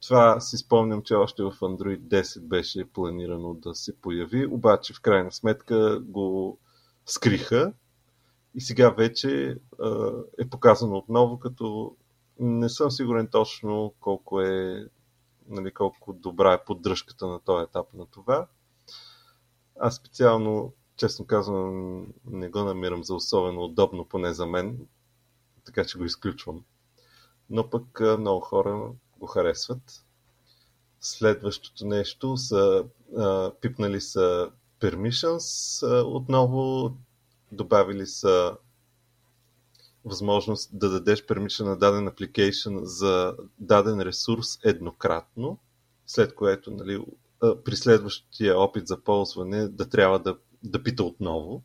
[0.01, 5.01] това си спомням, че още в Android 10 беше планирано да се появи, обаче в
[5.01, 6.57] крайна сметка го
[7.05, 7.73] скриха
[8.55, 9.57] и сега вече
[10.39, 11.95] е показано отново, като
[12.39, 14.87] не съм сигурен точно колко е
[15.47, 18.47] нали, колко добра е поддръжката на този етап на това.
[19.79, 24.87] Аз специално, честно казвам, не го намирам за особено удобно, поне за мен,
[25.65, 26.63] така че го изключвам.
[27.49, 30.05] Но пък много хора го харесват.
[31.01, 32.85] Следващото нещо са
[33.17, 36.97] а, пипнали са permissions а, отново,
[37.51, 38.57] добавили са
[40.05, 45.57] възможност да дадеш permission на даден application за даден ресурс еднократно,
[46.05, 47.05] след което нали,
[47.39, 51.63] при следващия опит за ползване да трябва да, да пита отново.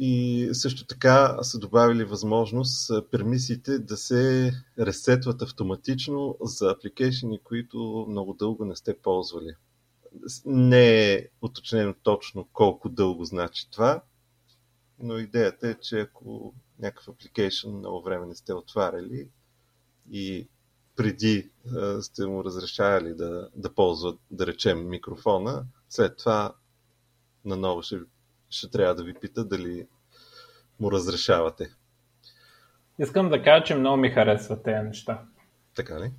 [0.00, 8.32] И също така са добавили възможност пермисиите да се ресетват автоматично за апликейшени, които много
[8.32, 9.54] дълго не сте ползвали.
[10.46, 14.02] Не е уточнено точно колко дълго значи това,
[14.98, 19.28] но идеята е, че ако някакъв апликейшн много време не сте отваряли
[20.10, 20.48] и
[20.96, 21.50] преди
[22.00, 26.54] сте му разрешавали да, да ползва, да речем, микрофона, след това
[27.44, 28.00] наново ще
[28.50, 29.86] ще трябва да ви пита дали
[30.80, 31.68] му разрешавате.
[32.98, 35.22] Искам да кажа, че много ми харесват тези неща.
[35.76, 36.10] Така ли?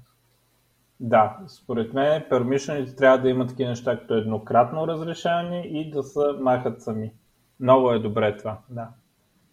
[1.00, 6.20] Да, според мен пермишените трябва да имат такива неща, като еднократно разрешаване и да се
[6.40, 7.12] махат сами.
[7.60, 8.90] Много е добре това, да.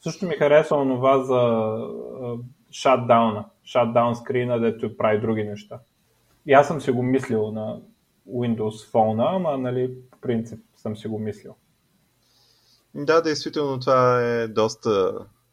[0.01, 1.41] Също ми харесва онова за
[2.71, 5.81] шатдауна, шатдаун скрина, дето прави други неща.
[6.47, 7.81] И аз съм си го мислил на
[8.29, 11.57] Windows Phone, ама нали, по принцип съм си го мислил.
[12.99, 14.91] Да, действително това е доста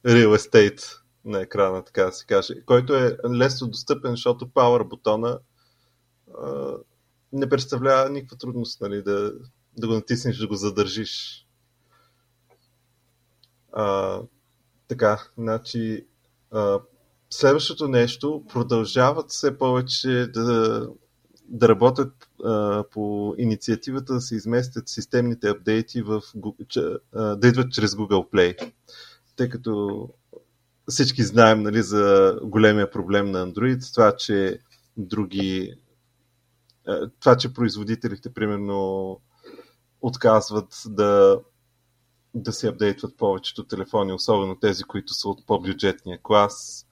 [0.06, 5.40] real estate на екрана, така да се каже, който е лесно достъпен, защото Power бутона
[6.42, 6.74] а,
[7.34, 9.34] не представлява никаква трудност нали, да,
[9.78, 11.48] да го натиснеш, да го задържиш.
[13.74, 14.20] А,
[14.88, 16.08] така, значи
[16.52, 16.80] а,
[17.30, 20.88] следващото нещо продължават все повече да,
[21.46, 26.22] да работят а, по инициативата да се изместят системните апдейти в,
[27.14, 28.72] а, да идват чрез Google Play.
[29.36, 30.10] Тъй като
[30.90, 34.60] всички знаем нали, за големия проблем на Android, това, че
[34.98, 35.76] други
[37.20, 39.20] това, че производителите, примерно,
[40.02, 41.40] отказват да,
[42.34, 46.86] да се апдейтват повечето телефони, особено тези, които са от по-бюджетния клас.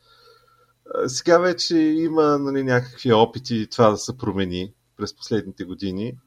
[1.08, 6.18] Сега вече има нали, някакви опити това да се промени през последните години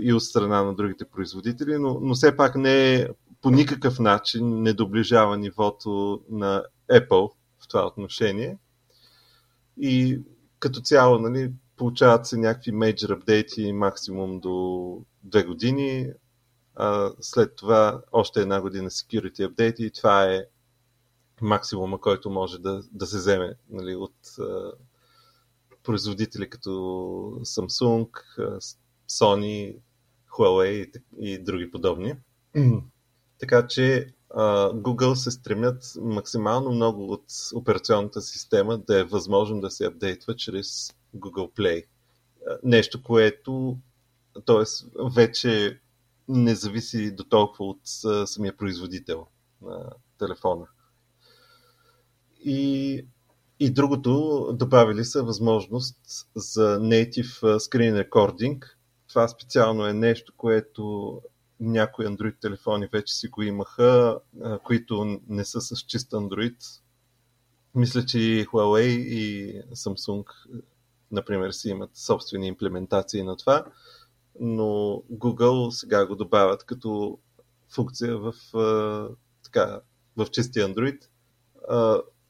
[0.00, 3.08] и от страна на другите производители, но, но все пак не е
[3.42, 8.58] по никакъв начин не доближава нивото на Apple в това отношение.
[9.80, 10.20] И
[10.58, 16.12] като цяло, нали, получават се някакви мейджор апдейти максимум до две години,
[16.74, 20.44] а след това още една година security апдейти и това е
[21.40, 24.72] максимума, който може да, да се вземе нали, от а,
[25.82, 26.70] производители като
[27.40, 28.08] Samsung,
[29.10, 29.76] Sony,
[30.30, 32.14] Huawei и, и други подобни.
[33.38, 34.14] Така че
[34.74, 37.24] Google се стремят максимално много от
[37.54, 41.84] операционната система да е възможно да се апдейтва чрез Google Play.
[42.62, 43.78] Нещо, което
[44.46, 44.64] т.е.
[45.14, 45.80] вече
[46.28, 47.80] не зависи до толкова от
[48.28, 49.26] самия производител
[49.62, 50.66] на телефона.
[52.44, 53.06] И,
[53.60, 55.96] и другото, добавили са възможност
[56.34, 58.64] за native screen recording.
[59.08, 61.22] Това специално е нещо, което
[61.60, 64.18] някои Android телефони вече си го имаха,
[64.64, 66.56] които не са с чист Android.
[67.74, 70.24] Мисля, че и Huawei и Samsung,
[71.10, 73.64] например, си имат собствени имплементации на това,
[74.40, 74.64] но
[75.12, 77.18] Google сега го добавят като
[77.74, 78.34] функция в,
[79.42, 79.80] така,
[80.16, 80.98] в чисти Android.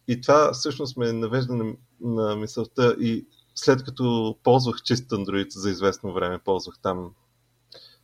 [0.08, 5.70] И това всъщност ме навежда на, на мисълта и след като ползвах чист Android за
[5.70, 7.10] известно време, ползвах там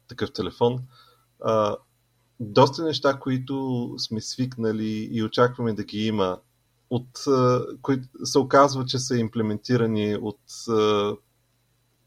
[0.08, 0.78] такъв телефон,
[1.40, 1.76] а,
[2.40, 6.38] доста неща, които сме свикнали и очакваме да ги има,
[6.90, 11.12] от, а, които се оказва, че са имплементирани от а,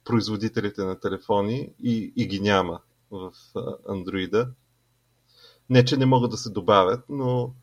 [0.04, 2.80] производителите на телефони и, и ги няма
[3.12, 3.32] в
[3.90, 4.48] Android.
[5.70, 7.54] Не, че не могат да се добавят, но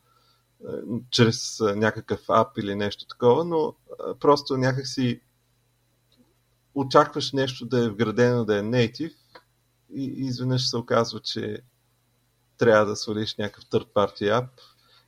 [1.09, 3.73] чрез някакъв ап или нещо такова, но
[4.19, 5.21] просто някакси
[6.75, 9.13] очакваш нещо да е вградено, да е native
[9.95, 11.61] и изведнъж се оказва, че
[12.57, 14.49] трябва да свалиш някакъв third party app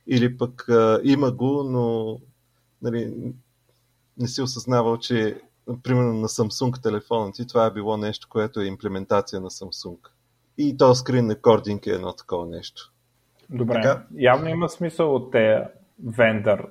[0.06, 2.18] или пък а, има го, но
[2.82, 3.32] нали,
[4.16, 5.40] не си осъзнавал, че
[5.82, 9.98] примерно на Samsung телефона ти това е било нещо, което е имплементация на Samsung.
[10.58, 12.92] И то скрин рекординг е едно такова нещо.
[13.50, 14.02] Добре, така?
[14.16, 15.62] явно има смисъл от те
[16.06, 16.66] вендър.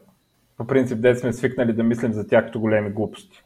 [0.58, 3.44] По принцип, де сме свикнали да мислим за тях като големи глупости.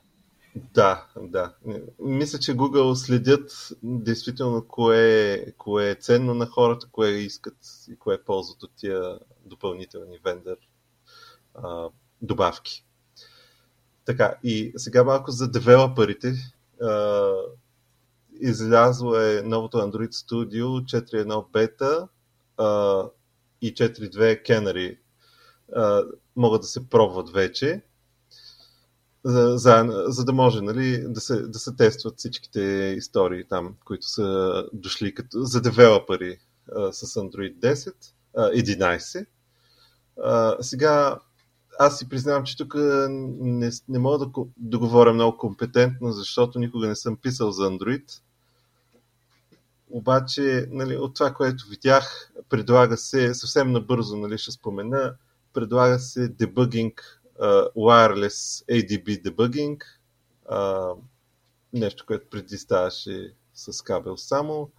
[0.74, 1.54] Да, да.
[2.00, 3.52] Мисля, че Google следят
[3.84, 7.58] действително кое, кое е ценно на хората, кое искат
[7.90, 10.58] и кое ползват от тия допълнителни вендър
[11.56, 11.90] а,
[12.22, 12.86] добавки.
[14.06, 16.34] Така, и сега малко за девелоперите.
[18.40, 22.08] излязло е новото Android Studio 4.1 бета
[22.58, 23.04] а,
[23.62, 24.98] и 4.2 Canary.
[26.36, 27.82] Могат да се пробват вече
[29.28, 32.62] за, за, за да може нали, да, се, да се тестват всичките
[32.98, 36.38] истории там, които са дошли като, за девелопери
[36.76, 37.94] а, с Android 10,
[38.36, 39.26] а, 11.
[40.24, 41.20] А, сега
[41.80, 42.76] аз си признавам, че тук
[43.10, 48.22] не, не мога да, да говоря много компетентно, защото никога не съм писал за Android.
[49.90, 55.16] Обаче, нали, от това, което видях, предлага се, съвсем набързо нали, ще спомена,
[55.54, 59.78] предлага се дебъгинг uh, wireless ADB debugging,
[60.52, 60.98] uh,
[61.74, 64.72] нещо, което преди ставаше с кабел само.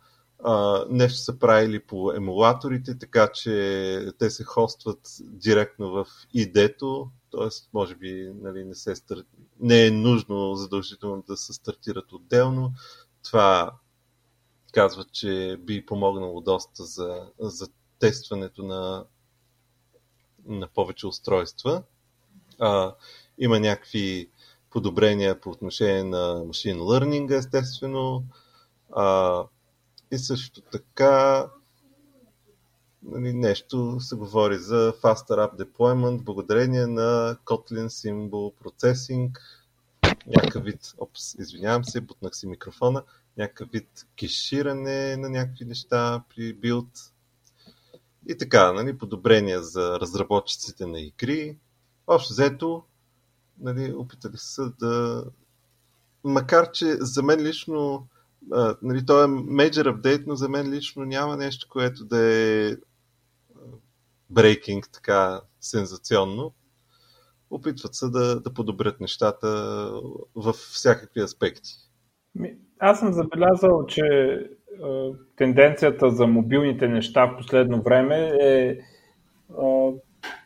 [0.44, 6.06] Uh, нещо са правили по емулаторите, така че те се хостват директно в
[6.36, 7.48] ID-то, т.е.
[7.72, 9.18] може би нали, не, се стар...
[9.61, 12.72] не е нужно задължително да се стартират отделно.
[13.22, 13.72] Това
[14.72, 19.04] казват, че би помогнало доста за, за тестването на,
[20.46, 21.82] на повече устройства
[22.58, 22.94] а,
[23.38, 24.30] има някакви
[24.70, 28.24] подобрения по отношение на машин learning, естествено.
[28.92, 29.44] А,
[30.10, 31.46] и също така
[33.02, 39.38] нали, нещо се говори за Faster App Deployment благодарение на Kotlin Symbol Processing.
[40.26, 43.02] Някакъв вид, опс, извинявам се, бутнах си микрофона,
[43.39, 47.12] някакъв вид кеширане на някакви неща при билд
[48.28, 51.59] и така, нали, подобрения за разработчиците на игри.
[52.07, 52.82] Общо взето,
[53.59, 55.24] нали, опитали се да...
[56.24, 58.09] Макар, че за мен лично
[58.53, 62.76] а, нали, то е major update, но за мен лично няма нещо, което да е
[64.30, 66.53] брейкинг така сензационно.
[67.51, 69.49] Опитват се да, да подобрят нещата
[70.34, 71.88] в всякакви аспекти.
[72.78, 74.39] Аз съм забелязал, че
[75.36, 78.78] тенденцията за мобилните неща в последно време е,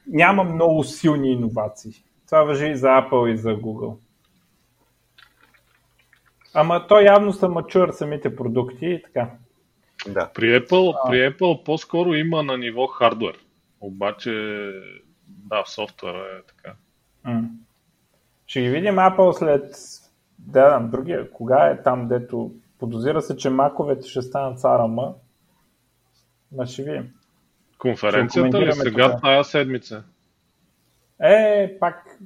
[0.07, 1.93] няма много силни иновации.
[2.27, 3.97] Това въжи и за Apple и за Google.
[6.55, 9.31] Ама то явно са мачуър самите продукти и така.
[10.09, 10.31] Да.
[10.35, 11.11] При Apple, а...
[11.11, 13.39] при Apple по-скоро има на ниво хардвер.
[13.81, 14.31] Обаче,
[15.29, 16.77] да, в софтуера е така.
[17.25, 17.43] М.
[18.47, 19.75] Ще ги видим Apple след
[20.47, 21.31] да, другия.
[21.31, 25.15] Кога е там, дето подозира се, че маковете ще станат царама.
[26.53, 27.11] Ма ще видим.
[27.79, 29.21] Конференцията ли сега това.
[29.21, 30.05] тая седмица?
[31.21, 32.19] Е, пак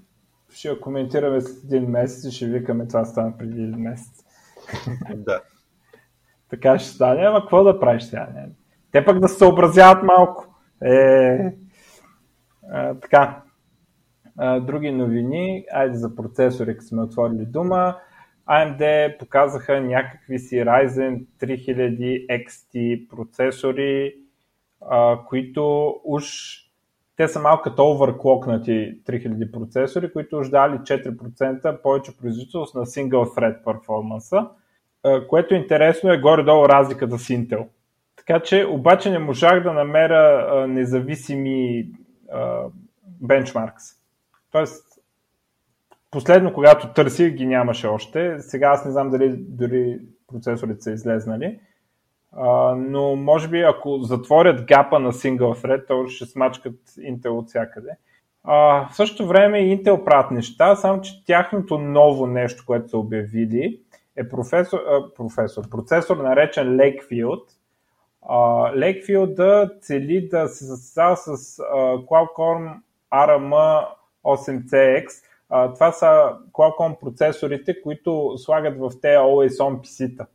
[0.51, 4.25] ще я коментираме след един месец и ще викаме това стана преди един месец.
[5.15, 5.41] Да.
[6.51, 8.29] така ще стане, ама какво да правиш сега?
[8.35, 8.49] Не?
[8.93, 10.55] Те пък да се съобразяват малко.
[10.83, 11.55] Е,
[12.73, 13.43] а, така.
[14.61, 15.65] Други новини.
[15.73, 17.97] Айде за процесори, като сме отворили дума.
[18.49, 24.15] AMD показаха някакви си Ryzen 3000 XT процесори,
[24.81, 26.27] а, които уж
[27.17, 33.37] те са малко като overclockнати 3000 процесори, които уж дали 4% повече производителност на single
[33.37, 34.49] thread перформанса,
[35.29, 37.67] което интересно е горе-долу разликата с Intel.
[38.17, 41.89] Така че обаче не можах да намеря независими
[43.21, 44.06] бенчмаркс.
[44.57, 44.99] Тоест,
[46.11, 48.37] последно, когато търсих, ги нямаше още.
[48.41, 49.99] Сега аз не знам дали дори
[50.33, 51.61] процесорите са излезнали.
[52.33, 57.49] А, но може би ако затворят гапа на single thread, то ще смачкат Intel от
[57.49, 57.91] всякъде.
[58.45, 63.81] А, в същото време Intel правят неща, само че тяхното ново нещо, което са обявили,
[64.17, 67.43] е професор, а, професор процесор наречен Lakefield.
[68.29, 68.37] А,
[68.75, 71.65] Lakefield цели да се състава с а,
[71.97, 72.75] Qualcomm
[73.13, 73.87] ARM
[74.27, 75.07] 8CX.
[75.51, 80.27] А, това са Qualcomm процесорите, които слагат в те Always On PC-та.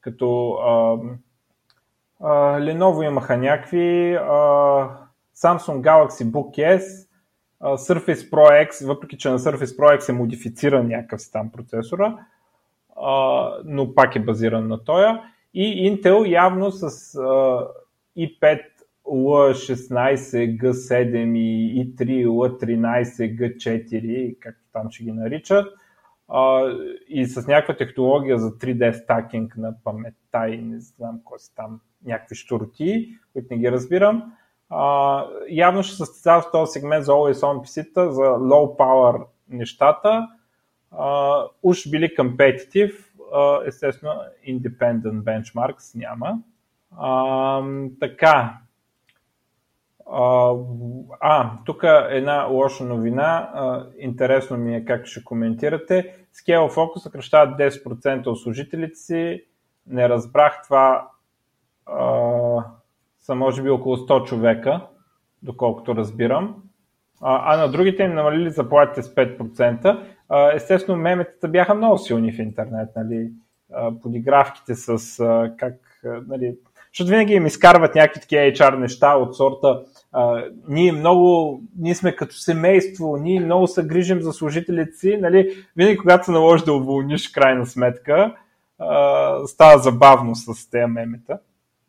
[0.00, 0.98] Като а,
[2.20, 4.28] а, Lenovo имаха някакви, а,
[5.36, 7.08] Samsung Galaxy Book S,
[7.60, 11.52] а, Surface Pro X, въпреки че на Surface Pro X е модифициран някакъв си там
[11.52, 12.18] процесора,
[12.96, 15.22] а, но пак е базиран на тоя.
[15.54, 17.68] И Intel явно с а,
[18.18, 18.60] i5
[19.06, 25.66] L16, G7 и i3, L13, G4, както там ще ги наричат,
[27.08, 31.80] и с някаква технология за 3D стакинг на паметта и не знам кой са там
[32.04, 34.32] някакви штурти, които не ги разбирам.
[35.50, 40.28] Явно ще състезава в този сегмент за Always On PC-та, за low power нещата.
[40.90, 42.94] А, уж били competitive,
[43.66, 44.14] естествено
[44.48, 46.38] independent benchmarks няма.
[46.96, 47.62] А,
[48.00, 48.58] така,
[51.20, 53.50] а, тук една лоша новина.
[53.98, 56.16] Интересно ми е как ще коментирате.
[56.34, 59.44] Scale Focus съкръщават 10% от служителите си.
[59.86, 61.08] Не разбрах това.
[61.86, 62.08] А,
[63.20, 64.80] са може би около 100 човека,
[65.42, 66.62] доколкото разбирам.
[67.20, 70.00] А, а на другите им намалили заплатите с 5%.
[70.28, 72.88] А, естествено, меметата бяха много силни в интернет.
[72.96, 73.30] Нали?
[73.72, 75.74] А, подигравките с а, как
[76.26, 76.56] нали,
[76.92, 79.82] защото винаги им изкарват някакви такива HR неща от сорта
[80.16, 85.56] а, ние много, ние сме като семейство, ние много се грижим за служителите си, нали,
[85.76, 88.36] винаги когато се наложи да уволниш крайна сметка,
[88.78, 91.38] а, става забавно с тези мемета.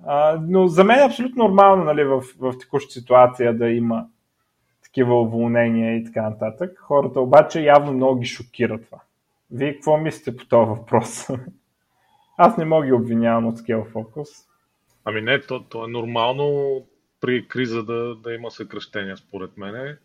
[0.06, 4.06] А, но за мен е абсолютно нормално нали, в, в текуща ситуация да има
[4.84, 6.80] такива уволнения и така нататък.
[6.80, 8.98] Хората обаче явно много ги шокира това.
[9.52, 11.30] Вие какво мислите по този въпрос?
[12.38, 14.48] Аз не мога ги обвинявам от Scale Focus.
[15.06, 16.82] Ами не, то, то е нормално
[17.26, 19.98] при криза да, да има съкръщения, според мен.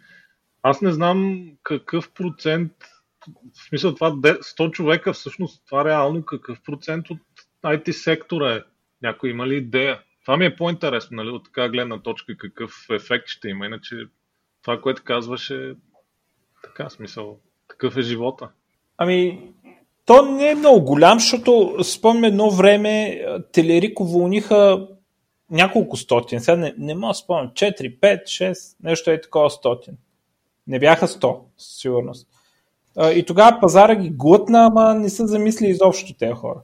[0.62, 2.72] Аз не знам какъв процент,
[3.55, 7.18] в смисъл това 100 човека, всъщност това реално какъв процент от
[7.64, 8.60] IT сектора е.
[9.02, 10.01] Някой има ли идея?
[10.24, 13.66] Това ми е по-интересно, нали, от така гледна точка, какъв ефект ще има.
[13.66, 13.97] Иначе
[14.62, 15.74] това, което казваше,
[16.62, 17.38] така смисъл,
[17.68, 18.48] такъв е живота.
[18.97, 19.48] Ами,
[20.06, 24.88] то не е много голям, защото спомня едно време Телерик уволниха
[25.51, 26.40] няколко стотин.
[26.40, 27.51] Сега не, не мога да спомням.
[27.51, 29.94] 4, 5, 6, нещо е такова стотин.
[30.66, 32.28] Не бяха 100, със сигурност.
[33.14, 36.60] И тогава пазара ги глътна, ама не са замисли изобщо тези хора.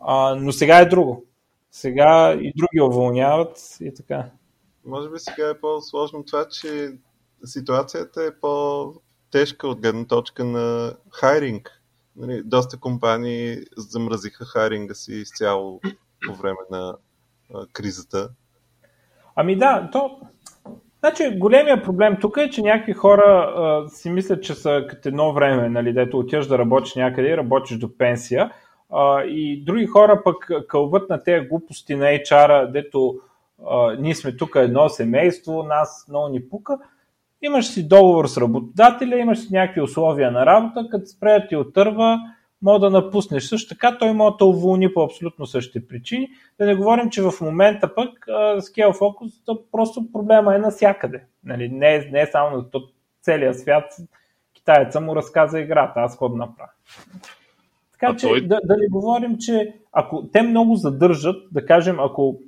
[0.00, 1.24] А, но сега е друго.
[1.70, 4.30] Сега и други уволняват и така.
[4.84, 6.92] Може би сега е по-сложно това, че
[7.44, 11.82] ситуацията е по-тежка от гледна точка на хайринг.
[12.16, 15.80] Нали, доста компании замразиха хайринга си изцяло
[16.26, 16.96] по време на
[17.72, 18.28] кризата.
[19.36, 20.20] Ами да, то
[21.00, 25.32] Значи, големия проблем тук е, че някакви хора а, си мислят, че са като едно
[25.32, 28.50] време, нали, дето отиваш да работиш някъде и работиш до пенсия.
[28.92, 33.14] А, и други хора пък кълват на тези глупости на HR, дето
[33.70, 36.78] а, ние сме тук едно семейство, нас много ни пука.
[37.42, 42.18] Имаш си договор с работодателя, имаш си някакви условия на работа, като спре ти отърва,
[42.62, 43.44] може да напуснеш.
[43.44, 46.28] Също така той може да уволни по абсолютно същите причини.
[46.58, 48.26] Да не говорим, че в момента пък
[48.58, 51.24] Scale Focus просто проблема е навсякъде.
[51.44, 52.64] Нали, не, е, не е само на
[53.22, 53.96] целия свят.
[54.54, 56.70] Китаеца му разказа играта, аз ход направя.
[57.92, 58.40] Така а че той...
[58.40, 62.38] да, да не говорим, че ако те много задържат, да кажем, ако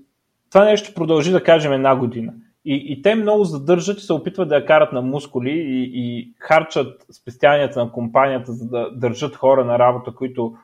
[0.51, 2.33] това нещо продължи да кажем една година,
[2.65, 6.33] и, и те много задържат и се опитват да я карат на мускули и, и
[6.39, 10.57] харчат спестяванията на компанията, за да държат хора на работа, които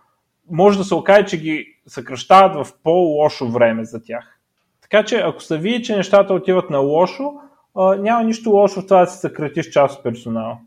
[0.50, 4.38] може да се окаже, че ги съкръщават в по-лошо време за тях.
[4.82, 7.32] Така че ако се види, че нещата отиват на лошо,
[7.74, 10.58] а, няма нищо лошо в това да се съкратиш част от персонала.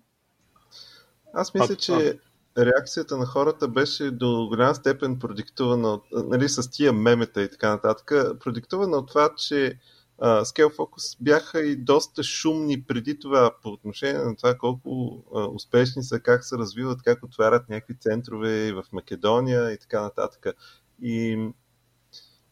[1.33, 2.19] Аз мисля, че
[2.57, 8.11] реакцията на хората беше до голяма степен продиктувана нали, с тия мемета и така нататък,
[8.39, 9.79] продиктувана от това, че
[10.21, 15.55] Uh, Scale Focus бяха и доста шумни преди това по отношение на това колко uh,
[15.55, 20.45] успешни са, как се развиват, как отварят някакви центрове в Македония и така нататък.
[21.01, 21.49] И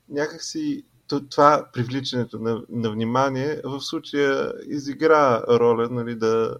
[0.10, 0.84] някакси
[1.30, 6.58] това привличането на, на внимание в случая изигра роля нали, да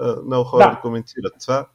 [0.00, 0.70] uh, много хора да.
[0.70, 1.68] да коментират това.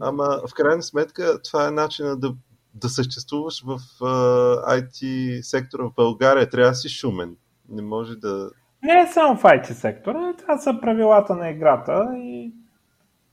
[0.00, 2.34] Ама в крайна сметка това е начина да,
[2.74, 6.50] да съществуваш в IT сектора в България.
[6.50, 7.36] Трябва да си шумен
[7.68, 8.50] не може да...
[8.82, 12.52] Не е само в IT сектора, това са правилата на играта и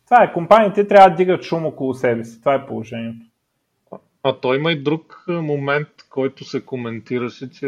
[0.05, 0.33] това е.
[0.33, 2.39] Компаниите трябва да дигат шум около себе си.
[2.39, 3.25] Това е положението.
[4.23, 7.67] А то има и друг момент, който се коментираше, че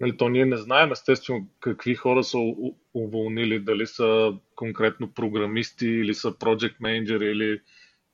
[0.00, 2.38] нали, то ние не знаем естествено какви хора са
[2.94, 7.60] уволнили, дали са конкретно програмисти или са project менеджери или,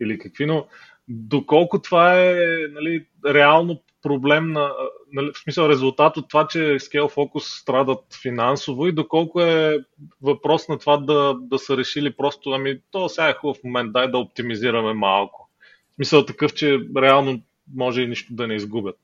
[0.00, 0.66] или какви, но
[1.08, 2.34] доколко това е
[2.72, 4.72] нали, реално проблем на,
[5.12, 9.78] нали, в смисъл резултат от това, че Scale Focus страдат финансово и доколко е
[10.22, 14.10] въпрос на това да, да са решили просто, ами то сега е хубав момент, дай
[14.10, 15.48] да оптимизираме малко.
[15.90, 17.42] В смисъл такъв, че реално
[17.74, 18.96] може и нищо да не изгубят.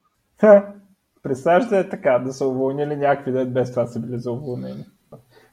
[1.23, 4.85] Представяш да е така, да са уволнили някакви, да без това са били за уволнени.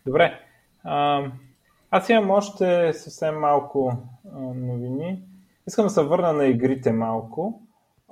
[0.05, 0.39] Добре.
[0.83, 1.23] А,
[1.91, 3.97] аз имам още съвсем малко
[4.55, 5.23] новини.
[5.67, 7.61] Искам да се върна на игрите малко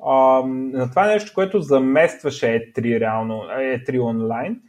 [0.06, 4.62] а, на това нещо, което заместваше E3 реално, E3 онлайн.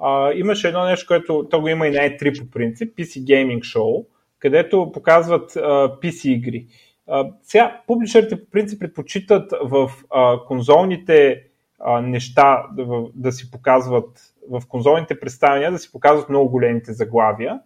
[0.00, 3.60] А, имаше едно нещо, което то го има и на E3 по принцип, PC Gaming
[3.60, 4.06] Show,
[4.38, 5.60] където показват а,
[6.00, 6.66] PC игри.
[7.08, 11.42] А, сега, публишерите по принцип предпочитат в а, конзолните
[11.80, 17.60] а, неща да, да си показват, в конзолните представяния да си показват много големите заглавия.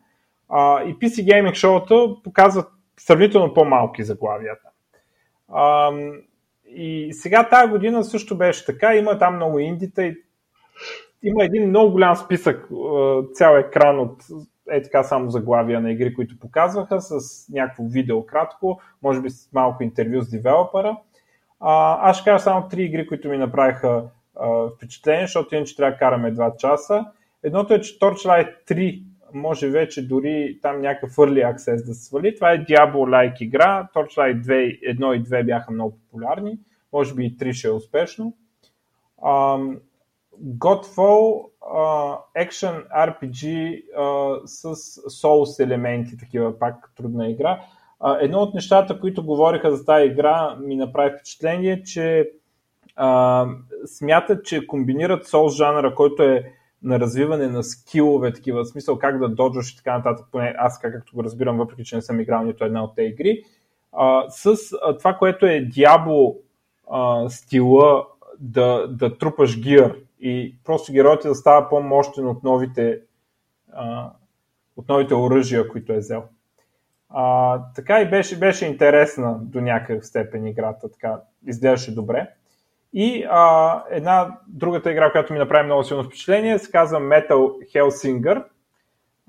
[0.48, 2.66] А, и PC Gaming Show показват
[3.00, 4.68] сравнително по-малки заглавията.
[5.48, 5.92] А,
[6.66, 8.94] и сега тази година също беше така.
[8.94, 10.16] Има там много индита и
[11.22, 12.68] има един много голям списък,
[13.34, 14.22] цял екран от
[14.70, 19.52] е така само заглавия на игри, които показваха с някакво видео кратко, може би с
[19.52, 20.96] малко интервю с девелопера.
[21.60, 24.04] А, аз ще кажа само три игри, които ми направиха
[24.40, 27.04] а, впечатление, защото иначе трябва да караме 2 часа.
[27.42, 29.02] Едното е, че Torchlight 3
[29.36, 32.34] може вече дори там някакъв early access да се свали.
[32.34, 33.88] Това е Diablo-like игра.
[33.94, 36.58] Torchlight 2, 1 и 2 бяха много популярни.
[36.92, 38.36] Може би и 3 ще е успешно.
[39.22, 39.78] Um,
[40.42, 44.74] Godfall uh, Action RPG uh, с
[45.10, 47.60] Souls елементи, такива пак трудна игра.
[48.00, 52.30] Uh, едно от нещата, които говориха за тази игра, ми направи впечатление, че
[52.98, 53.56] uh,
[53.86, 59.18] смятат, че комбинират Souls жанра, който е на развиване на скилове, такива, в смисъл как
[59.18, 62.42] да доджваш и така нататък, поне аз както го разбирам, въпреки че не съм играл
[62.42, 63.42] нито една от тези игри,
[63.92, 65.68] а, с а, това, което е
[66.90, 68.06] а, стила
[68.40, 73.00] да, да трупаш гир и просто героят да става по-мощен от новите,
[73.72, 74.10] а,
[74.76, 76.24] от новите оръжия, които е взел.
[77.08, 82.28] А, така и беше, беше интересна до някакъв степен играта, така изглеждаше добре.
[82.92, 88.44] И а, една другата игра, която ми направи много силно впечатление, се казва Metal Hellsinger.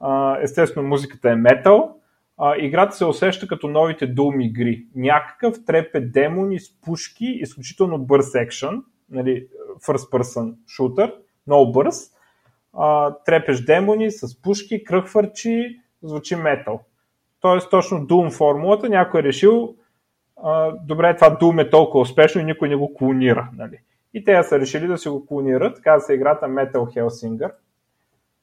[0.02, 1.94] А, естествено, музиката е метал.
[2.38, 4.86] а, играта се усеща като новите Doom игри.
[4.96, 9.48] Някакъв трепе демони с пушки, изключително бърз екшен, нали,
[9.88, 11.14] first person shooter,
[11.48, 12.12] много бърз.
[12.74, 16.82] А, трепеш демони с пушки, кръхвърчи, звучи метал.
[17.42, 19.76] Тоест точно Doom формулата, някой е решил
[20.84, 23.50] добре, това Doom е толкова успешно и никой не го клонира.
[23.54, 23.80] Нали?
[24.14, 25.76] И те са решили да си го клонират.
[25.76, 27.52] Така да се играта Metal Hellsinger.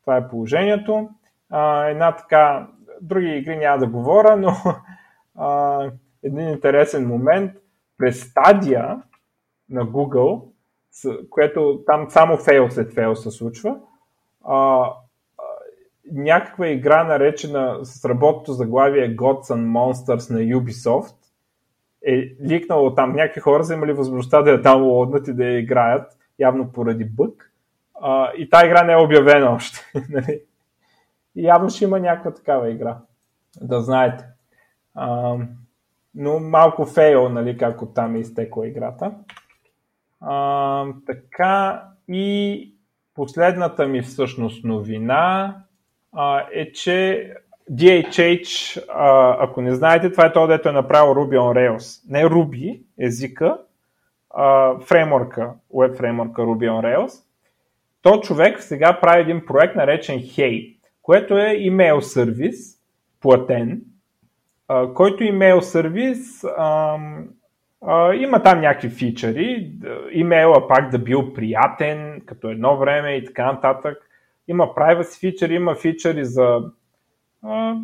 [0.00, 1.08] Това е положението.
[1.50, 2.68] А, една така,
[3.00, 4.52] други игри няма да говоря, но
[5.36, 5.80] а,
[6.22, 7.52] един интересен момент.
[7.98, 9.02] През стадия
[9.70, 10.42] на Google,
[11.30, 13.76] което там само фейл след фейл се случва,
[14.44, 14.90] а,
[16.12, 21.23] някаква игра наречена с работното заглавие Gods and Monsters на Ubisoft
[22.06, 23.12] е ликнало там.
[23.12, 27.52] Някакви хора са имали възможността да я даунлоднат и да я играят, явно поради бък.
[28.01, 29.78] А, и тази игра не е обявена още.
[30.10, 30.40] Нали?
[31.36, 32.98] и явно ще има някаква такава игра.
[33.60, 34.24] Да знаете.
[34.94, 35.36] А,
[36.14, 39.12] но малко фейл, нали, как там е изтекла играта.
[40.20, 42.74] А, така и
[43.14, 45.56] последната ми всъщност новина
[46.12, 47.31] а, е, че
[47.70, 48.85] DHH,
[49.41, 52.11] ако не знаете, това е то, дето е направил Ruby on Rails.
[52.11, 53.59] Не Ruby, езика,
[54.31, 57.24] а, фреймворка, web фреймворка Ruby on Rails.
[58.03, 62.57] То човек сега прави един проект наречен Hey, което е имейл сервис,
[63.20, 63.82] платен,
[64.95, 66.45] който имейл сервис
[68.15, 69.73] има там някакви фичъри,
[70.12, 73.99] имейла пак да бил приятен, като едно време и така нататък.
[74.49, 76.61] Има privacy фичъри, има фичъри за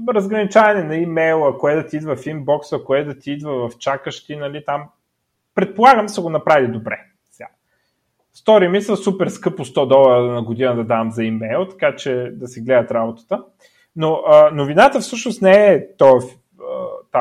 [0.09, 4.37] разграничаване на имейла, кое да ти идва в инбокса, кое да ти идва в чакащи,
[4.37, 4.85] нали, там.
[5.55, 7.01] Предполагам са го направили добре.
[7.31, 7.49] Сега.
[8.33, 12.33] Стори ми са супер скъпо 100 долара на година да дам за имейл, така че
[12.33, 13.45] да си гледат работата.
[13.97, 16.27] Но а, новината всъщност не е тази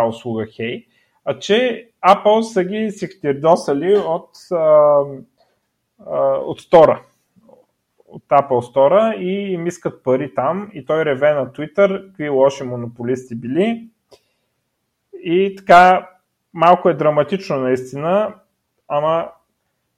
[0.07, 0.85] услуга Hey,
[1.25, 5.01] а че Apple са ги сектирдосали от, а,
[6.07, 7.01] а, от стора
[8.11, 12.63] от Apple Store и им искат пари там и той реве на Twitter, какви лоши
[12.63, 13.87] монополисти били.
[15.23, 16.09] И така,
[16.53, 18.33] малко е драматично наистина,
[18.87, 19.29] ама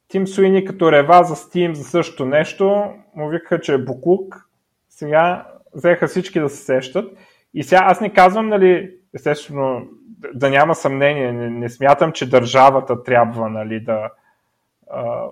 [0.07, 4.49] Тим Суини като рева за Steam за същото нещо, му викаха, че е буклук.
[4.89, 7.17] Сега взеха всички да се сещат.
[7.53, 9.87] И сега аз не казвам, нали, естествено,
[10.33, 14.09] да няма съмнение, не, не смятам, че държавата трябва нали, да
[14.91, 15.25] а,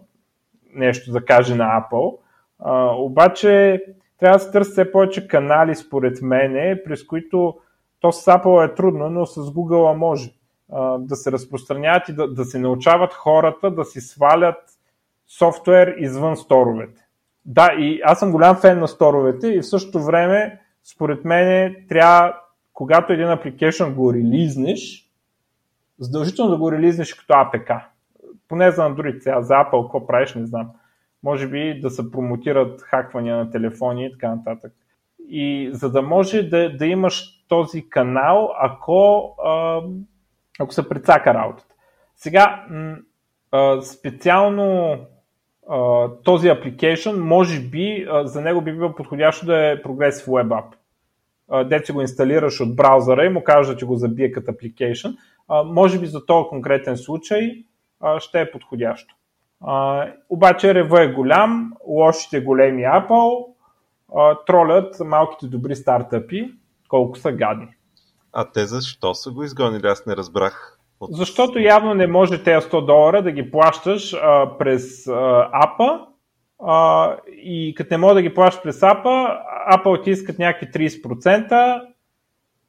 [0.73, 2.17] нещо да каже на Apple,
[2.59, 3.83] а, обаче
[4.19, 7.57] трябва да се търси все повече канали, според мене, през които
[7.99, 10.31] то с Apple е трудно, но с Google може
[10.71, 14.57] а, да се разпространяват и да, да се научават хората да си свалят
[15.27, 17.01] софтуер извън сторовете.
[17.45, 22.33] Да, и аз съм голям фен на сторовете и в същото време, според мен, трябва,
[22.73, 25.09] когато един application го релизнеш,
[25.99, 27.81] задължително да го релизнеш като APK.
[28.47, 30.69] Поне за Android, сега за Apple, какво правиш, не знам
[31.23, 34.73] може би да се промотират хаквания на телефони и така нататък.
[35.29, 39.35] И за да може да, да имаш този канал, ако,
[40.59, 41.73] ако се прецака работата.
[42.15, 42.65] Сега,
[43.81, 44.97] специално
[46.23, 50.75] този application, може би за него би било подходящо да е Progressive Web App.
[51.69, 55.17] Дете си го инсталираш от браузъра и му кажа да ти го забие като application.
[55.65, 57.63] Може би за този конкретен случай
[58.19, 59.15] ще е подходящо.
[59.61, 63.45] А, обаче рева е голям, лошите големи Apple
[64.15, 66.53] а, тролят малките добри стартъпи,
[66.87, 67.67] колко са гадни.
[68.33, 69.87] А те защо са го изгонили?
[69.87, 70.79] Аз не разбрах.
[70.99, 71.09] От...
[71.15, 75.99] Защото явно не може тези 100 долара да ги плащаш а, през а, апа
[76.63, 79.27] а, и като не може да ги плащаш през апа,
[79.73, 81.81] Apple ти искат някакви 30%,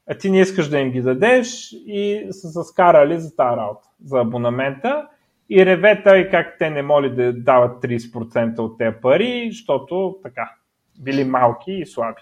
[0.09, 3.87] а ти не искаш да им ги дадеш и са се скарали за тази работа,
[4.05, 5.07] за абонамента
[5.53, 10.51] и ревета и как те не моли да дават 30% от тези пари, защото така,
[10.99, 12.21] били малки и слаби.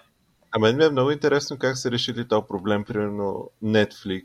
[0.52, 4.24] А мен ми е много интересно как са решили този проблем, примерно Netflix.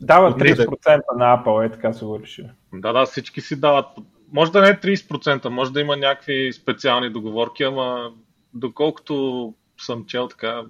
[0.00, 2.50] Дават 30% на Apple, е така са го решили.
[2.74, 3.86] Да, да, всички си дават.
[4.32, 8.10] Може да не е 30%, може да има някакви специални договорки, ама
[8.54, 10.62] доколкото съм чел така,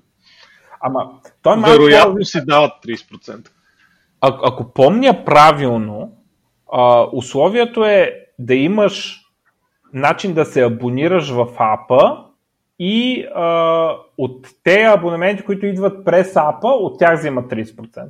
[0.80, 1.10] Ама,
[1.42, 3.48] той вероятно си дават 30%.
[4.20, 6.17] А, ако помня правилно,
[6.72, 9.20] а, условието е да имаш
[9.92, 12.24] начин да се абонираш в апа
[12.78, 18.08] и а, от те абонементи, които идват през апа, от тях взимат 30%.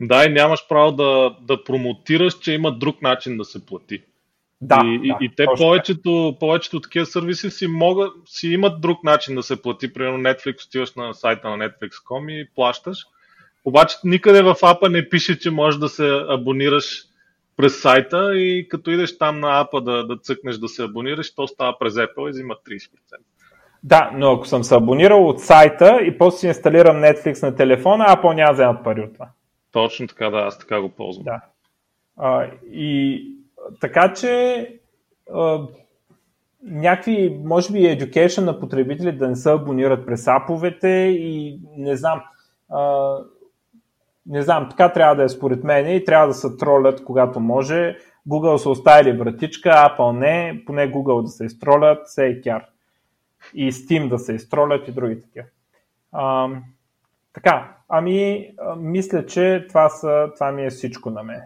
[0.00, 4.02] Да, и нямаш право да, да промотираш, че има друг начин да се плати.
[4.60, 9.04] Да, и, да, и, и те повечето, повечето такива сервиси си, могат, си имат друг
[9.04, 9.92] начин да се плати.
[9.92, 12.98] Примерно Netflix, отиваш на сайта на Netflix.com и плащаш.
[13.64, 17.02] Обаче никъде в апа не пише, че можеш да се абонираш
[17.56, 21.48] през сайта и като идеш там на апа да, да цъкнеш да се абонираш, то
[21.48, 22.88] става през Apple и взима 30%.
[23.82, 28.04] Да, но ако съм се абонирал от сайта и после си инсталирам Netflix на телефона,
[28.04, 29.28] Apple няма да вземат пари от това.
[29.72, 31.24] Точно така, да, аз така го ползвам.
[31.24, 31.40] Да.
[32.16, 33.22] А, и
[33.80, 34.68] така че
[35.34, 35.60] а,
[36.62, 40.88] някакви, може би, education на потребители да не се абонират през аповете
[41.18, 42.22] и не знам.
[42.70, 43.16] А,
[44.26, 47.96] не знам, така трябва да е според мен и трябва да се тролят, когато може.
[48.28, 52.66] Google са оставили вратичка, Apple не, поне Google да се изтролят, се кяр.
[53.54, 55.46] И Steam да се изтролят и други такива.
[57.32, 61.42] Така, ами, мисля, че това, са, това ми е всичко на мен.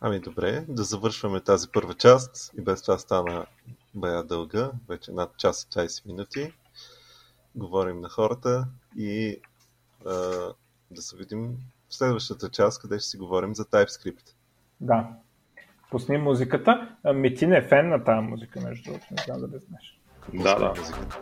[0.00, 3.46] Ами добре, да завършваме тази първа част и без това стана
[3.94, 6.52] бая дълга, вече над час и 20 минути.
[7.54, 8.66] Говорим на хората
[8.96, 9.40] и
[10.06, 10.10] а,
[10.90, 11.56] да се видим
[11.88, 14.34] в следващата част, къде ще си говорим за TypeScript.
[14.80, 15.08] Да.
[15.90, 16.96] Пусни музиката.
[17.14, 19.06] Метин е фен на тази музика, между другото.
[19.10, 20.00] Не знам дали знаеш.
[20.34, 20.74] Да, да.
[20.80, 21.18] Музиката.